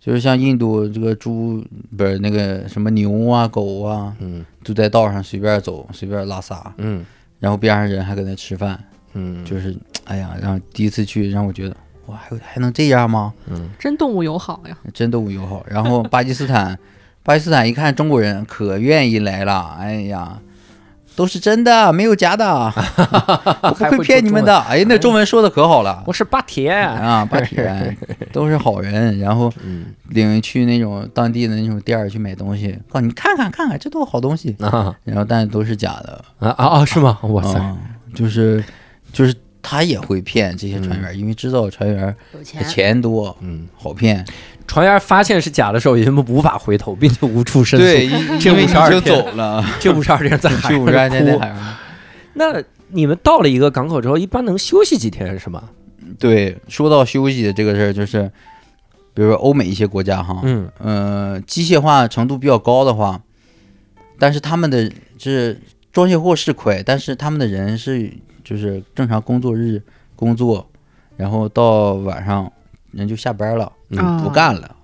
[0.06, 1.60] 就是像印度这个猪
[1.96, 7.04] 不是那个什么牛啊、狗啊，嗯都在道上随便走、随便拉撒，嗯
[7.40, 8.78] 然后边上人还搁那吃饭，
[9.14, 11.76] 嗯，就是哎呀，让第一次去让我觉得
[12.06, 13.34] 哇，还还能这样吗？
[13.50, 14.78] 嗯真动物友好呀。
[14.94, 15.66] 真动物友好。
[15.68, 16.78] 然后巴基斯坦，
[17.24, 20.38] 巴基斯坦一看中国人可愿意来了，哎呀，
[21.16, 22.46] 都是真的，没有假的，
[23.62, 24.56] 我不会骗你们的。
[24.60, 26.70] 哎，那中文说的可好了我是巴铁。
[26.70, 27.96] 啊，巴铁
[28.32, 29.18] 都是好人。
[29.18, 34.54] 然后嗯领去那种当地的那种店儿去买东西，告诉你看看看看，这都是好东西。
[34.60, 36.84] 啊然后但是都是假的，啊啊啊！
[36.84, 37.18] 是吗？
[37.22, 37.58] 哇塞！
[37.58, 37.76] 啊，
[38.14, 38.62] 就是
[39.12, 44.24] 就是他也会骗这些船员，因为知道船员有钱钱多，嗯，好骗。
[44.66, 47.84] 船员发现是假的时候，已经无法回头，并且无处申诉。
[47.84, 49.64] 对， 因这因为已经52天走了。
[49.80, 51.38] 这五十二天在海去五十二天在哭。
[51.38, 51.74] 海上。
[52.34, 55.70] 那你们到了一个港口之后，一般能休息几天是吗？
[56.18, 58.30] 对，说到休息的这个事儿，就是
[59.12, 63.20] 比如说欧美一些国家哈，嗯呃，机械化程度比较高的话，
[64.18, 65.60] 但是他们的是
[65.92, 68.10] 装卸货是快，但是他们的人是
[68.44, 69.82] 就是正常工作日
[70.14, 70.66] 工作，
[71.16, 72.50] 然后到晚上
[72.92, 74.76] 人就下班了，嗯不干了，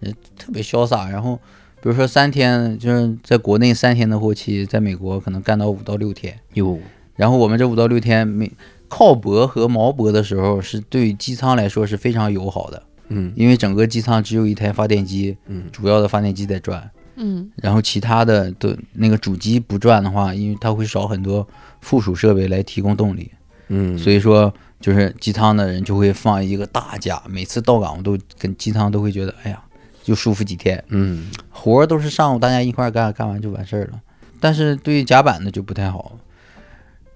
[0.00, 1.08] 嗯特别潇洒。
[1.08, 1.36] 然后
[1.82, 6.38] 比如说三天，就是在国内三天的货期，在美国可能干到五到六天。
[6.54, 6.78] 有，
[7.16, 8.50] 然后我们这五到六天没
[8.88, 13.32] 靠泊和锚泊的时候，是对机舱来说是非常友好的，嗯。
[13.34, 15.64] 因为整个机舱只有一台发电机，嗯。
[15.72, 17.50] 主要的发电机在转，嗯。
[17.56, 21.46] 然后其他的都那个主机不转的话，因为它会少很多
[21.80, 23.30] 附属设备来提供动力，
[23.68, 29.62] 嗯，所以说就是机舱的人就会放一个大假，每次到港我都跟机舱都会觉得，哎呀，
[30.02, 34.00] 就舒服几天，嗯活儿都是上午大家一块儿干，干完就完事儿了。
[34.40, 36.18] 但是对甲板的就不太好。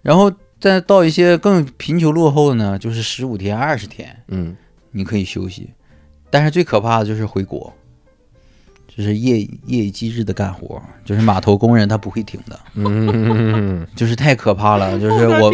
[0.03, 4.55] 然后再到一些更贫穷落后的呢，就是十五天、二十天，嗯，
[4.91, 5.71] 你可以休息。
[6.29, 7.73] 但是最可怕的就是回国，
[8.97, 14.97] 就是夜夜以继日的干活，就是码头工人他不会停的，嗯，就是太可怕了。
[15.01, 15.53] 就是我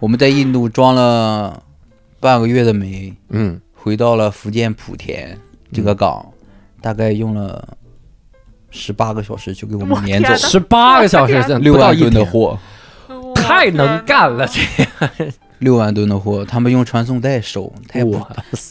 [0.00, 1.62] 我们在印度装了
[2.18, 5.38] 半个月的煤，嗯，回到了福建莆田
[5.70, 6.26] 这个港，
[6.80, 7.76] 大概用了
[8.70, 12.58] 十八个小时就给我们撵走十八个小时，六万吨的货，
[13.34, 15.30] 太能干了，这
[15.60, 18.02] 六万吨的货，他们用传送带收，太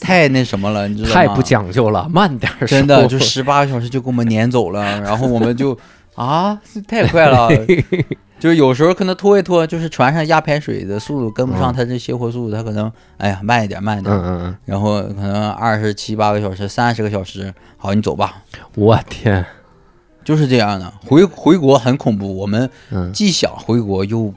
[0.00, 1.14] 太那什么了，你知道吗？
[1.14, 5.76] 太不讲究了，慢点儿真的就 十八个小时就给我们撵走了，然后我们就
[6.14, 7.48] 啊，这太快了，
[8.40, 18.42] 就是有时候可能拖一拖，就是船上压排水的速度跟不上嗯它这卸货速度，它可能哎呀慢一点慢一点，嗯嗯嗯，然后可能二十七八个小时、三十个小时，好你走吧，
[18.76, 19.44] 我天，
[20.24, 20.92] 就是这样的。
[21.04, 24.32] 回回国很恐怖，我们嗯既想回国又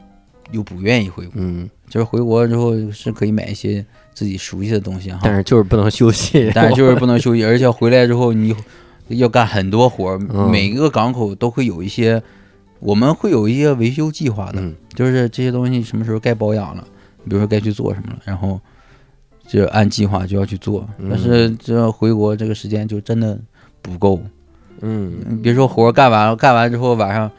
[0.51, 8.55] 又不愿意回国，嗯，就是回国之后是可以买一些自己熟悉的东西哈，但是就是不能休息， 但是就是不能休息，而且回来之后你
[9.07, 10.49] 要干很多活儿，嗯。
[10.49, 12.21] 每一个港口都会有一些，
[12.79, 14.75] 我们会有一些维修计划的，嗯。
[14.93, 16.83] 就是这些东西什么时候该保养了，
[17.25, 18.59] 比如说该去做什么了，然后
[19.47, 20.87] 就按计划就要去做。
[20.97, 21.07] 嗯。
[21.09, 23.39] 但是这回国这个时间就真的
[23.81, 24.21] 不够，
[24.81, 25.13] 嗯。
[25.29, 27.31] 你别说活儿干完了，干完之后晚上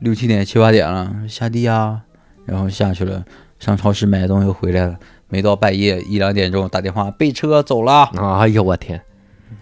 [0.00, 2.02] 六七点七八点了，下地啊，
[2.48, 3.24] 然后下去了，
[3.60, 4.96] 上超市买东西回来了。
[5.30, 8.98] 没到半夜一两点钟打电话备车走了，哎呦我天，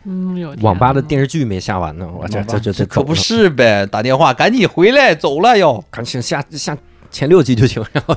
[0.04, 5.82] 嗯，有网吧的电视剧没下完呢，我这这这这可不是呗，打电话赶紧回来，走了要。
[5.90, 6.78] 赶紧下下
[7.10, 8.16] 前六集就行， 然后，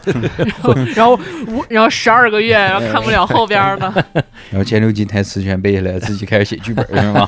[0.96, 1.16] 然后
[1.48, 3.92] 五，然后十二个月，然后看不了后边儿的，
[4.52, 7.28] 然后前六集台词全背下来，自己开始写剧本是吗？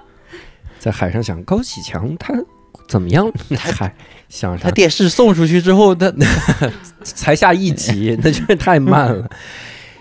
[0.78, 2.32] 在海上想高启强他
[2.88, 3.30] 怎么样？
[3.56, 3.94] 还
[4.28, 4.70] 想他？
[4.70, 6.12] 电视送出去之后，他
[7.02, 9.30] 才下一集， 那就是太慢了。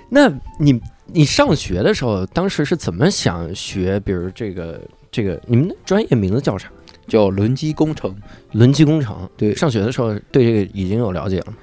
[0.10, 4.00] 那你你上学的时候，当时是怎么想学？
[4.00, 6.68] 比如这个这个，你们的专业名字叫啥？
[7.08, 8.16] 叫轮机工程。
[8.52, 9.28] 轮机工程。
[9.36, 11.54] 对上学的时候对这个已经有了解了。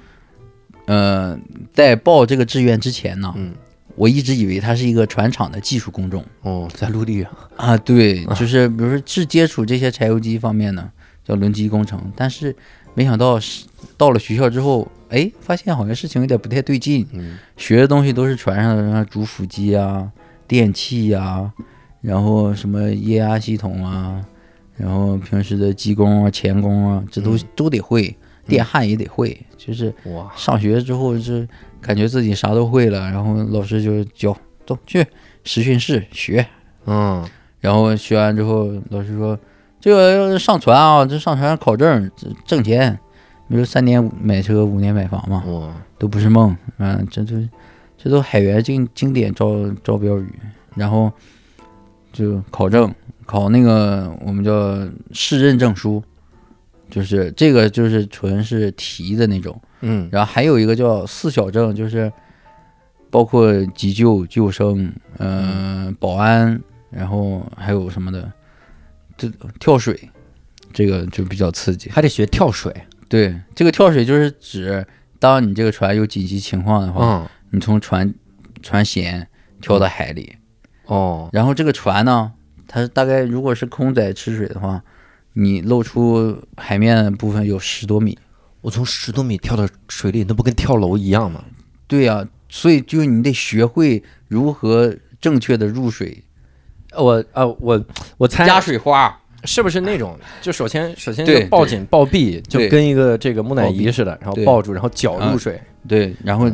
[0.85, 1.37] 呃，
[1.73, 3.53] 在报这个志愿之前呢，嗯，
[3.95, 7.31] 我一直以为它是一个船厂的技术工种哦，在陆地上。
[7.57, 7.77] 啊。
[7.77, 10.89] 对，就是比如说是接触这些柴油机方面呢，
[11.27, 11.99] 叫轮机工程。
[12.15, 12.55] 但是
[12.93, 13.65] 没想到是
[13.97, 17.05] 到了学校之后，哎，发现好像事情有点不太对劲。
[17.11, 20.09] 嗯学的东西都是船上的什么主辅机啊、
[20.47, 21.51] 电器呀、
[22.01, 24.23] 然后什么液压系统啊，
[24.75, 28.15] 然后平时的机工啊、钳工啊，这都、嗯都得会，
[28.47, 29.37] 电焊也得会。
[29.57, 31.45] 就是哇，上学之后，就
[31.81, 35.05] 感觉自己啥都会了，然后老师就教，走去
[35.43, 36.45] 实训室学，
[36.85, 37.27] 嗯
[37.59, 39.37] 然后学完之后，老师说
[39.79, 42.97] 这个要上传啊，这上传考证这挣钱，
[43.47, 45.43] 比如三年买车，五年买房嘛。
[45.47, 47.35] 哇，都不是梦，嗯、这都
[47.97, 50.33] 这都海员经经典招招标语，
[50.75, 51.11] 然后
[52.11, 52.93] 就考证，
[53.25, 56.03] 考那个我们叫市认证书，
[56.89, 60.07] 就是这个就是纯是题的那种，嗯。
[60.11, 62.11] 然后还有一个叫四小证，就是
[63.09, 68.31] 包括急救、救生，嗯、保安，然后还有什么的，
[69.17, 69.27] 这
[69.59, 70.09] 跳水，
[70.71, 71.89] 这个就比较刺激。
[71.89, 72.73] 还得学跳水。
[73.09, 74.85] 对，这个跳水就是指
[75.19, 78.13] 当你这个船有紧急情况的话，嗯你从船
[78.61, 79.25] 船舷
[79.61, 80.35] 跳到海里，
[80.85, 82.33] 哦，然后这个船呢，
[82.67, 84.83] 它大概如果是空载吃水的话，
[85.33, 88.17] 你露出海面的部分有十多米。
[88.61, 91.45] 我从十多米跳到水里，那不跟跳楼一样吗？
[91.87, 96.25] 对呀、所以就是你得学会如何正确的入水，
[96.97, 97.83] 我啊我
[98.17, 99.17] 我猜加水花。
[99.43, 100.17] 是不是那种？
[100.41, 105.61] 就首先首先就抱紧抱臂，就跟一个这个木乃伊似的，然后抱住，然后脚入啊水。
[105.87, 106.51] 对，然后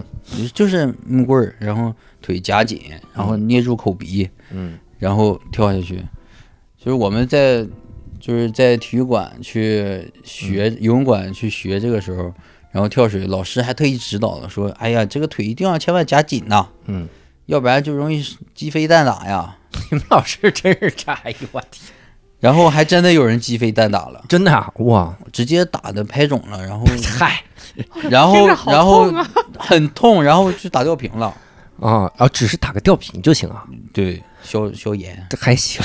[0.54, 1.92] 就是木棍儿，然后
[2.22, 2.82] 腿夹紧，
[3.14, 5.96] 然后捏住口鼻，嗯然后跳下去。
[6.78, 7.66] 就是我们在
[8.20, 12.32] 就是在体育馆去学嗯游泳馆去学这个时候，
[12.72, 17.08] 然后跳水，老师还特意指导了，说：“哎呀，这个腿一定要千万夹紧呐，嗯，
[17.48, 18.24] 要不然就容易
[18.54, 19.56] 鸡飞蛋打呀。
[19.90, 21.84] 你们老师真是这，哎呦我天，”
[22.40, 26.86] 然后还真的有人鸡飞蛋打了，真的啊哇，直接打的拍肿了，然后
[27.18, 27.42] 嗨
[28.10, 29.12] 然后然后
[29.58, 31.34] 很痛，然后就打吊瓶了。
[31.82, 35.82] 啊啊，只是打个吊瓶就行啊，对，消消炎这还行，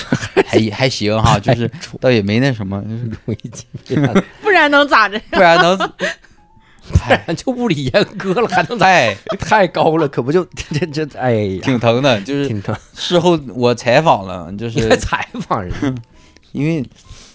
[0.47, 5.19] 还还行哈， 就是倒也没那什么，就是容易鸡飞蛋打，不然能咋着？
[5.31, 5.91] 不然能咱
[7.37, 8.87] 就物理阉割了，还能咋？
[8.87, 12.21] 太太高了，可不就 这这这哎呀，挺疼的。
[12.23, 12.75] 就是挺疼。
[12.95, 15.73] 事后我采访了，就是还采访人，
[16.53, 16.85] 因为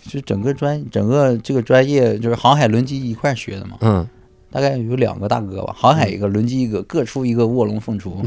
[0.08, 4.08] 就整个专整个这个专业就是航海轮机一块学的嘛，嗯
[4.52, 8.24] 大概有两个大哥吧，航海一个，轮机一个，各出一个卧龙凤雏。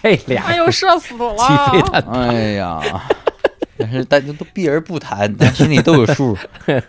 [0.00, 1.34] 这俩哎呦，社死了！
[2.12, 2.80] 哎呀，
[3.76, 6.38] 但是大家都避而不谈，但心里都有数。
[6.66, 6.80] 哎，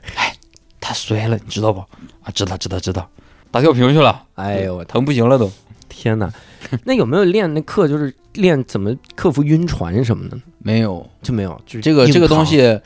[0.80, 1.80] 他摔了，你知道不？
[2.22, 3.10] 啊，知道，知道，知道，
[3.52, 4.24] 打吊瓶去了。
[4.36, 5.50] 哎呦我疼不行了都。
[5.88, 6.32] 天哪！
[6.86, 10.38] 那有没有练那课，就是练怎么克服晕船什么的？
[10.60, 12.80] 没有就没有，就这个这个东西，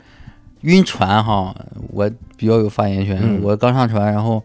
[0.62, 1.54] 晕船哈，
[1.88, 3.20] 我比较有发言权。
[3.22, 4.42] 嗯我刚上船，然后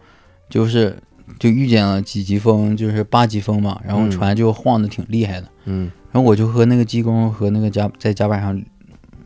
[0.48, 0.94] 就是
[1.38, 5.46] 就遇见了几级风，就是八级风嘛，然后嗯船就晃的挺厉害的。
[5.64, 8.62] 嗯然后我就和那个机工和那个甲在甲板上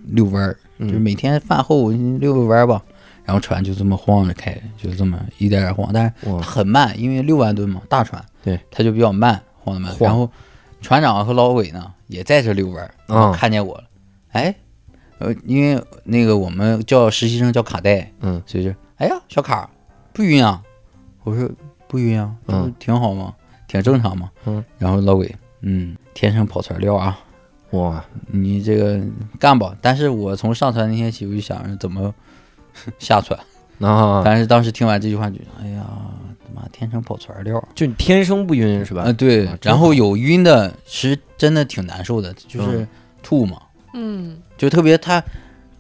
[0.07, 2.83] 遛弯儿，嗯就是每天饭后遛个弯儿吧。
[3.25, 9.95] 然后船就这么晃着开，就这么一点点晃，但是它很慢，因为六万吨嘛，大船，对，它就比较慢，晃的慢。
[9.99, 10.31] 然后
[10.81, 13.85] 船长和老鬼呢也在这遛弯儿，然后啊看见我了，
[14.33, 14.55] 哎，
[15.19, 19.71] 呃，因为那个我们叫实习生叫卡带，嗯所以就哎呀小卡
[20.13, 20.63] 不晕啊，
[21.23, 21.51] 我说
[21.89, 23.35] 不晕啊，这不嗯挺好吗？
[23.67, 24.31] 挺正常嘛。
[24.45, 27.19] 嗯，然后老鬼，嗯，天生跑船料啊，
[27.71, 29.01] 哇你这个
[29.39, 29.75] 干吧。
[29.81, 32.15] 但是我从上船那天起，我就想着怎么
[32.99, 33.39] 下船。
[33.81, 35.85] 啊，但是当时听完这句话就，哎呀，
[36.39, 37.63] 他妈天生跑船料。
[37.75, 39.03] 就你天生不晕是吧？
[39.03, 42.89] 啊，对啊，然后有晕的，其实真的挺难受的，就是嗯
[43.23, 43.61] 吐嘛，
[43.95, 45.23] 嗯，就特别他，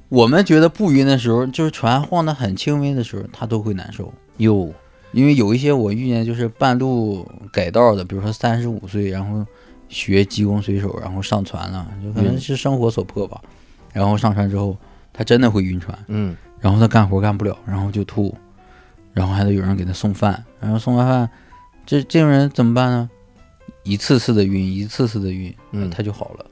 [0.08, 4.12] 我们觉得不晕的时候，就是船晃得很轻微的时候，他都会难受。
[4.38, 4.72] 有，
[5.12, 9.46] 因为有一些我遇见就是半路改道的，比如说三十五岁，然后
[9.88, 13.40] 学技工水手，然后上船了，就可能嗯是生活所迫吧。
[13.92, 14.76] 然后上船之后，
[15.12, 18.34] 他真的会晕船，嗯然后他干活干不了，然后就吐，
[19.12, 21.28] 然后还得有人给他送饭，然后送完饭，
[21.84, 23.10] 这这种人怎么办呢？
[23.82, 25.90] 一次次的晕，一次次的晕，嗯。
[25.90, 26.46] 他就好了，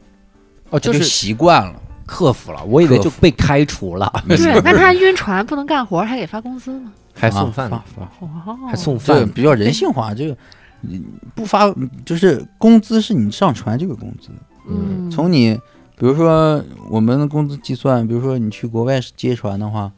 [0.68, 1.80] 哦，就是习惯了。
[2.04, 6.92] 克服了，我以为就被开除了，对， 那他晕船不能干活，还给发工资吗？
[7.14, 10.36] 还送饭啊呢，发发哦，还送这个饭，比较人性化，这个
[10.82, 11.02] 你
[11.34, 11.72] 不发
[12.04, 14.28] 就是工资是你上船就有工资，
[14.68, 15.54] 嗯，从你
[15.96, 19.90] 比如说我们的工资计算，比如说你去国外接船的话，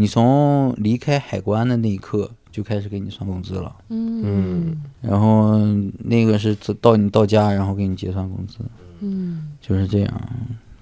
[0.00, 4.74] 你从离开海关的那一刻就开始给你算工资了，嗯。
[5.02, 5.58] 然后
[5.98, 8.60] 那个是到你到家然后给你结算工资，
[9.00, 10.22] 嗯，就是这样，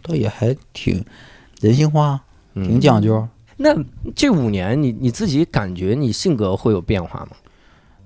[0.03, 1.05] 倒也还挺
[1.61, 2.23] 人性化，
[2.55, 2.69] 嗯。
[2.69, 3.27] 挺讲究。
[3.57, 3.77] 那
[4.15, 7.33] 这五年你你自己感觉你性格会有变化吗？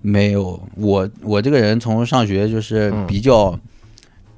[0.01, 3.07] 没有，我我这个人从上学就是嗯。
[3.07, 3.61] 比较，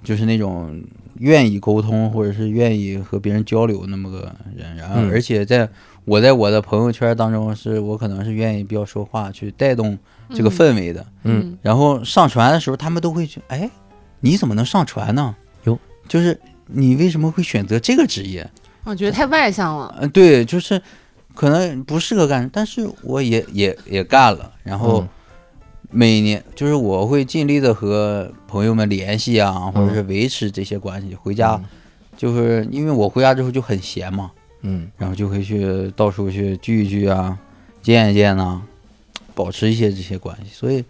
[0.03, 0.83] 就是那种
[1.21, 5.09] 愿意沟通或者是愿意和别人交流那么个人，然后嗯。
[5.13, 5.69] 而且在
[6.05, 9.99] 我在我的朋友圈当中是我可能是愿意比较说话去带动
[10.35, 11.05] 这个氛围的。
[11.25, 13.71] 嗯然后上传的时候，他们都会去，哎，
[14.21, 15.35] 你怎么能上传呢？
[15.65, 18.49] 哟，就是你为什么会选择这个职业？
[18.85, 19.97] 我觉得太外向了。
[20.01, 20.81] 嗯，对，就是
[21.35, 24.53] 可能不适合干，但是我也也也干了。
[24.63, 25.09] 然后嗯
[25.91, 31.15] 每年就是我会尽力的和朋友们联系啊，或者嗯是维持这些关系。
[31.15, 31.59] 回家
[32.17, 34.31] 就是因为我回家之后就很闲嘛，
[34.67, 37.39] 嗯然后就会去到处去聚一聚啊，
[37.83, 38.63] 见一见呐、
[39.35, 40.51] 保持一些这些关系。
[40.53, 40.83] 所以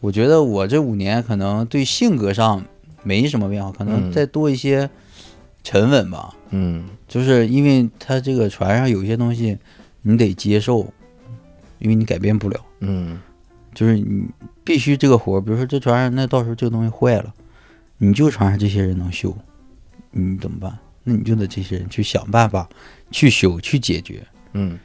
[0.00, 2.62] 我觉得我这五年可能对性格上
[3.02, 4.88] 没什么变化，可能嗯再多一些
[5.62, 6.34] 沉稳吧。
[6.50, 9.56] 嗯就是因为他这个船上有一些东西
[10.02, 10.86] 你得接受，
[11.78, 13.18] 因为你改变不了，嗯
[13.72, 14.26] 就是你
[14.62, 17.34] 必须这个活儿，比如说这船上那到时候这个东西坏了，
[17.96, 19.34] 你就船上这些人能修，
[20.10, 20.78] 你怎么办？
[21.06, 22.68] 那你就得这些人去想办法
[23.14, 24.76] 去修去解决，嗯。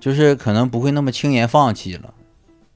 [0.00, 2.14] 就是可能不会那么轻言放弃了，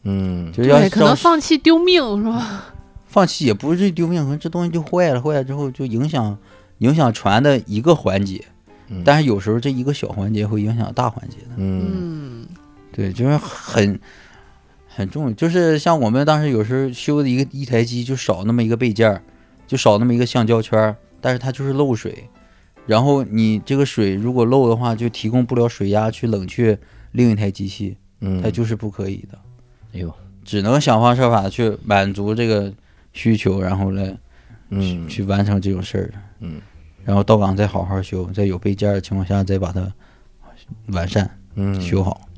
[0.02, 0.52] 嗯。
[0.52, 2.74] 就是要对，可能放弃丢命是吧？
[3.08, 6.36] 放弃也不是丢命，可能这东西就坏了，坏了之后就影响
[6.78, 8.44] 影响船的一个环节，
[8.88, 9.02] 嗯。
[9.04, 11.54] 但是有时候这一个小环节会影响大环节的。
[11.56, 11.86] 嗯。
[11.92, 12.46] 嗯
[12.92, 13.98] 对，就是很
[14.88, 19.22] 很重要，就是像我们当时有时候修的一个一台机就少那么一个备件儿，
[19.66, 22.28] 就少那么一个橡胶圈儿，但是它就是漏水，
[22.90, 26.76] 然后你这个水如果漏的话，就提供不了水压去冷却
[27.12, 29.38] 另一台机器，嗯，它就是不可以的，
[29.94, 30.12] 哎呦。
[30.44, 32.72] 只能想方设法去满足这个
[33.12, 34.18] 需求，然后来
[34.70, 35.06] 嗯。
[35.06, 36.10] 去完成这种事儿，
[36.40, 36.60] 嗯，
[37.04, 39.92] 然后到岗再好好修，在有备件儿的情况下再把它
[40.86, 41.80] 完善嗯。
[41.80, 42.28] 修好。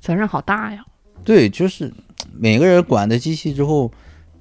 [0.00, 0.84] 责任好大呀。
[1.24, 1.90] 对，就是
[2.34, 3.90] 每个人管的机器之后，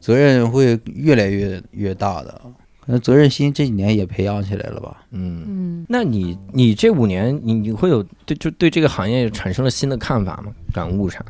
[0.02, 2.42] 责任会越来越越大的。
[2.88, 5.06] 可能责任心这几年也培养起来了吧？
[5.12, 5.44] 嗯。
[5.46, 10.52] 嗯，那你你这五年你你会有对就对这个行业产生了新的看法吗？
[10.74, 11.24] 感悟啥？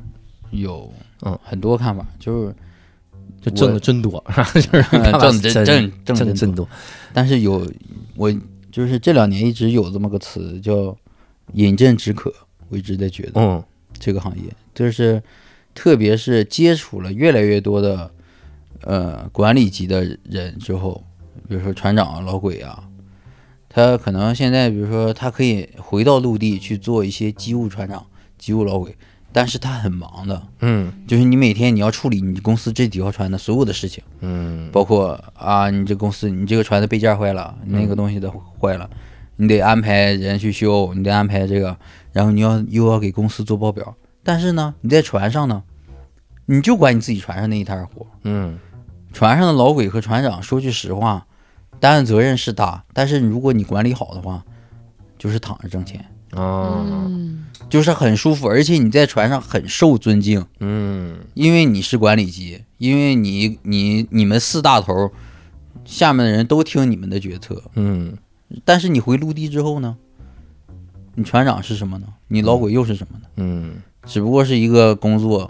[0.51, 0.89] 有，
[1.23, 2.55] 嗯，很多看法，就是
[3.41, 4.83] 就挣的真多， 就是
[5.19, 6.69] 挣真挣挣挣真真多。
[7.11, 7.67] 但是有
[8.15, 8.31] 我
[8.71, 10.95] 就是这两年一直有这么个词叫
[11.53, 12.31] “饮鸩止渴”，
[12.69, 13.63] 我一直在觉得嗯
[13.99, 14.43] 这个行业
[14.75, 15.21] 就是
[15.73, 18.11] 特别是接触了越来越多的
[18.81, 21.03] 呃管理级的人之后，
[21.47, 22.83] 比如说船长啊、老鬼啊，
[23.69, 28.05] 他可能现在比如说他可以回到陆地去做一些机务船长、
[28.37, 28.95] 机务老鬼，
[29.31, 34.03] 但是他很忙的，嗯就是你每天你要处理你公司这几条船的所有的事情。
[34.21, 38.89] 嗯包括啊，你这公司你这个船的备件坏了，那个东西的坏了，
[39.35, 41.77] 你得安排人去修，你得安排这个，
[42.13, 43.95] 然后你要又要给公司做报表。
[44.23, 45.63] 但是呢，你在船上呢，
[46.47, 48.05] 你就管你自己船上那一摊活。
[48.23, 48.57] 嗯
[49.17, 51.25] 船上的老鬼和船长，说句实话，
[51.79, 54.45] 担的责任是大，但是如果你管理好的话，
[55.17, 60.45] 就是躺着挣钱，哦嗯，就是很舒服，而且你在船上很受尊敬。
[60.59, 65.11] 嗯因为你是管理级，因为你你你们四大头
[65.83, 68.15] 下面的人都听你们的决策，嗯
[68.63, 69.97] 但是你回陆地之后呢，
[71.15, 72.05] 你船长是什么呢？
[72.27, 73.25] 你老鬼又是什么呢？
[73.37, 75.49] 嗯只不过是一个工作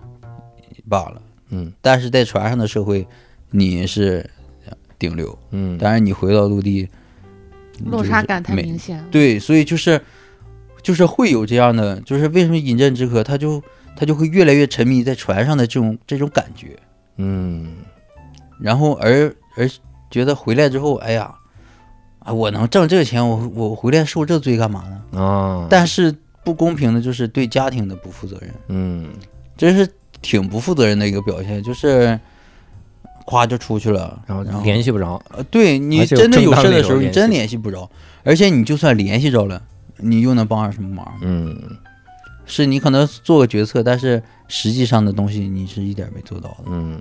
[0.87, 1.21] 罢了。
[1.49, 3.05] 嗯但是在船上的社会，
[3.51, 4.29] 你是
[4.99, 6.87] 顶流，嗯当然你回到陆地，
[7.85, 9.05] 落差感太明显了。
[9.11, 10.01] 对，所以就是
[10.81, 13.61] 就是会有这样的，就是为什么饮鸩止渴，他就
[13.95, 16.77] 他就会越来越沉迷在船上的这种这种感觉。
[17.17, 17.73] 嗯
[18.59, 19.69] 然后而而
[20.09, 21.33] 觉得回来之后，哎呀，
[22.19, 25.19] 啊，我能挣这个钱，我我回来受这罪干嘛呢？
[25.19, 29.09] 啊，但是不公平的就是对家庭的不负责任，嗯
[29.55, 29.87] 这是
[30.21, 32.19] 挺不负责任的一个表现，就是
[33.27, 37.87] 咵就出去了，然后然后联系不着，呃，对你真的有事的时候，你真联系不着，
[38.23, 39.61] 而且你就算联系着了，
[39.97, 41.05] 你又能帮上什么忙？
[41.21, 41.55] 嗯
[42.45, 46.63] 是你可能做个决策，但是实际上的东西你是一点没做到的。
[46.67, 46.99] 嗯。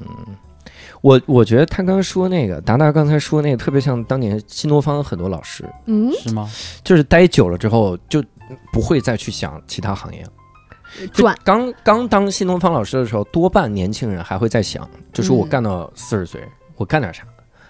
[1.02, 6.50] 我我觉得他刚刚说那个达达刚才说那个特别像当年新东方很多老师，嗯，是吗？
[6.82, 8.20] 就是待久了之后就
[8.72, 10.28] 不会再去想其他行业了。
[10.28, 10.32] 就
[11.12, 16.42] 转刚刚当新东方老师的时候，多半年轻人还会在想，就说我嗯干到四十岁，
[16.76, 17.22] 我干点啥？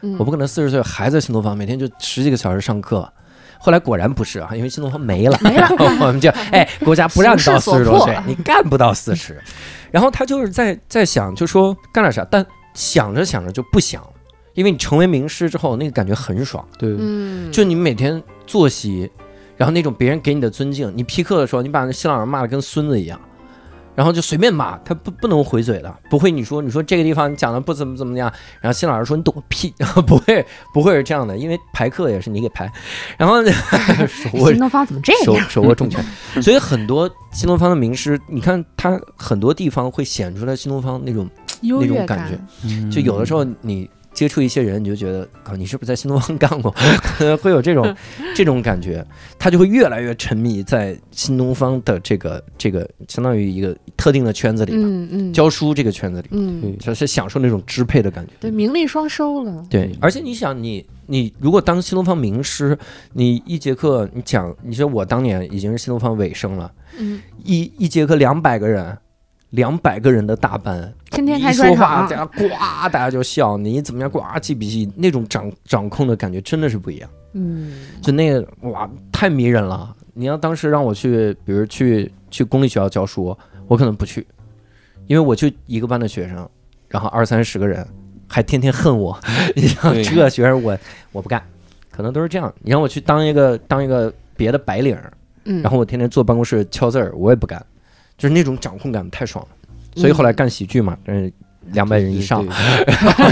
[0.02, 3.10] 嗯我不可能四十岁还在新东方每天就十几个小时上课。
[3.58, 9.42] 后来果然不是啊，因为新东方没了，没了我们就 哎，国家不让你到四十多岁，你干不到四十。
[9.90, 14.06] 然后他就是在在想，就说干点啥，但想着想着就不想，
[14.52, 16.62] 因为你成为名师之后，那个感觉很爽。
[16.78, 19.10] 对，嗯，就你每天作息，
[19.56, 23.18] 然后那种别人给你的尊敬，你批课的时候，你把那新老师骂的跟孙子一样，
[23.94, 28.30] 然后就随便骂，他不不能回嘴的，不会你说你说这个地方你讲的不怎么怎么样，
[28.60, 29.72] 然后新老师说你懂个屁，
[30.06, 30.44] 不会
[30.74, 32.70] 不会是这样的，因为排课也是你给排，
[33.16, 33.42] 然后
[34.06, 35.48] 手握新东方怎么这手样？
[35.48, 36.04] 手握重权，
[36.42, 41.28] 所以很多新东方的名师，你看他很多地方会显出来新东方那种
[41.62, 42.38] 那种感觉。
[42.64, 46.70] 嗯就有的时候你接触一些人，你就觉得，靠，你是不是在新东方干过？
[47.18, 47.94] 可能会有这种
[48.34, 49.06] 这种感觉，
[49.38, 58.32] 他就会越来越沉迷在新东方的这个这个相当于一个特定的圈子里吧，嗯嗯，教书这个圈子里，嗯，就是享受那种支配的感觉。
[58.40, 59.62] 对，名利双收了。
[59.68, 62.76] 对，而且你想你，你如果当新东方名师，
[63.12, 68.96] 你一节课你讲，你说我当年已经是新东方尾声了，嗯，一一节课两百个人，
[69.56, 72.48] 两百个人的大班，天天开说话，专场大，家呱，
[72.92, 77.10] 大家就笑，你怎么样，呱记笔记，那种掌掌控的感觉真的是不一样。
[77.32, 79.96] 嗯，就那个哇，太迷人了。
[80.12, 83.36] 你要当时让我去，比如去去公立学校教书，
[83.66, 84.26] 我可能不去，
[85.06, 86.48] 因为我就一个班的学生，
[86.88, 87.86] 然后二三十个人，
[88.28, 89.18] 还天天恨我。
[89.56, 90.78] 你想对这学生我
[91.12, 91.42] 我不干，
[91.90, 92.52] 可能都是这样。
[92.60, 95.12] 你让我去当一个当一个别的白领儿，
[95.44, 97.64] 嗯，然后我天天坐办公室敲字儿，我也不干，
[98.16, 100.00] 就是那种掌控感太爽了。
[100.00, 101.32] 所以后来干喜剧嘛，嗯，
[101.72, 102.46] 两百人以上，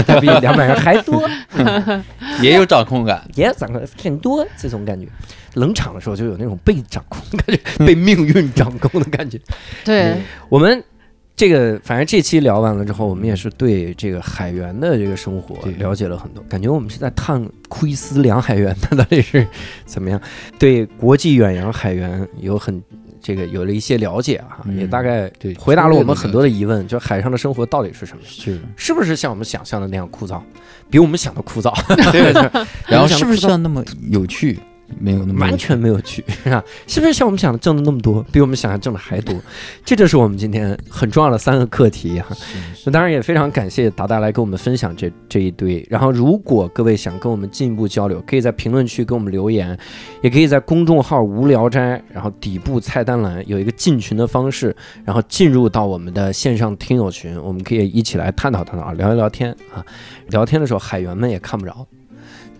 [0.07, 1.29] 他 比两百人还多，
[2.41, 3.23] 也有掌控感。
[3.35, 5.07] 也掌控很多这种感觉。
[5.53, 9.39] 冷场的时候就有那种被掌控的感觉，被命运掌控的感觉。
[9.85, 10.17] 对，
[10.49, 10.83] 我们
[11.35, 19.47] 这个反正这期聊完了之后，我们也是对这个海员的这个生活了解了很多，感觉我们是在探窥思量海员他到底是
[19.85, 20.19] 怎么样，
[20.57, 22.81] 对国际远洋海员有很。
[23.25, 28.21] 这个有了一些了解啊，嗯也大概对回答了我们很多的疑问，就海上的生活到底是什么？
[28.23, 30.39] 是，是不是像我们想象的那样枯燥？
[30.91, 31.73] 比我们想的枯燥，
[32.85, 34.59] 然后是不是像那么有趣？
[34.99, 36.63] 没有那么完全没有趣， 是吧？
[36.87, 39.35] 是不是像我们想的挣的那么多，比我们想象挣的还多？
[39.83, 42.35] 这就是我们今天很重要的三个课题哈。
[42.85, 45.85] 那当然也非常感谢达达来跟我们分享这这一堆。
[45.89, 49.77] 然后，如果各位想跟我们进一步交流，可以在评论区给我们留言，
[50.21, 59.83] 也可以在公众号“无聊斋”，然后底部菜单栏有一个进群的方式，然后进入到我们的线上听友群，我们可以一起来探讨探讨，聊一聊天啊。
[60.29, 61.85] 聊天的时候，海员们也看不着，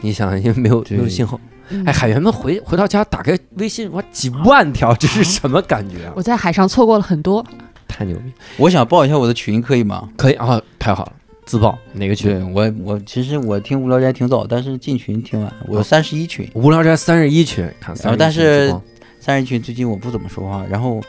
[0.01, 1.39] 你想，因为没有没有信号。
[1.69, 6.13] 嗯哎，海员们回回到家打开微信，哇，几万条，这是什么感觉啊？
[6.15, 7.45] 我在海上错过了很多，
[7.87, 8.31] 太牛逼！
[8.57, 10.09] 我想报一下我的群，可以吗？
[10.15, 11.13] 可以啊，太好了，
[11.45, 12.53] 自爆哪个群？
[12.53, 18.75] 我我其实我听无聊斋挺早，但是进群挺晚，我三十一群，无聊斋三十一群，看然后31但是
[19.19, 21.01] 三十一群最近我不怎么说话，然后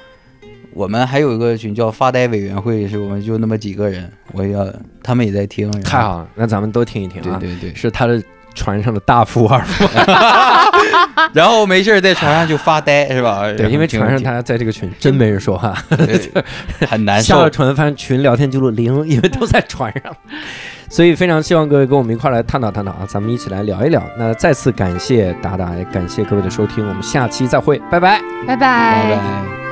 [0.72, 4.66] 我们还有一个群叫发呆委员会，是我们就那么几个人，我也要
[5.02, 7.38] 他们也在听，太好了，那咱们都听一听啊。
[7.38, 8.22] 对对对，是他的
[8.56, 9.84] 船上的大富二富，
[11.32, 13.42] 然后没事儿在船上就发呆是吧？
[13.56, 15.76] 对，因为船上他他在这个群真没人说话，
[16.88, 20.12] 很难受下了，船发现群聊天记录零，因为都在船上，
[20.88, 24.02] 所以非常希望各位跟我们一块儿来探讨探讨啊，咱们一起来聊一聊。
[24.18, 28.20] 那再次感谢达达，也感谢各位的收听，我们下期再会，拜拜。
[28.46, 29.65] 拜拜拜。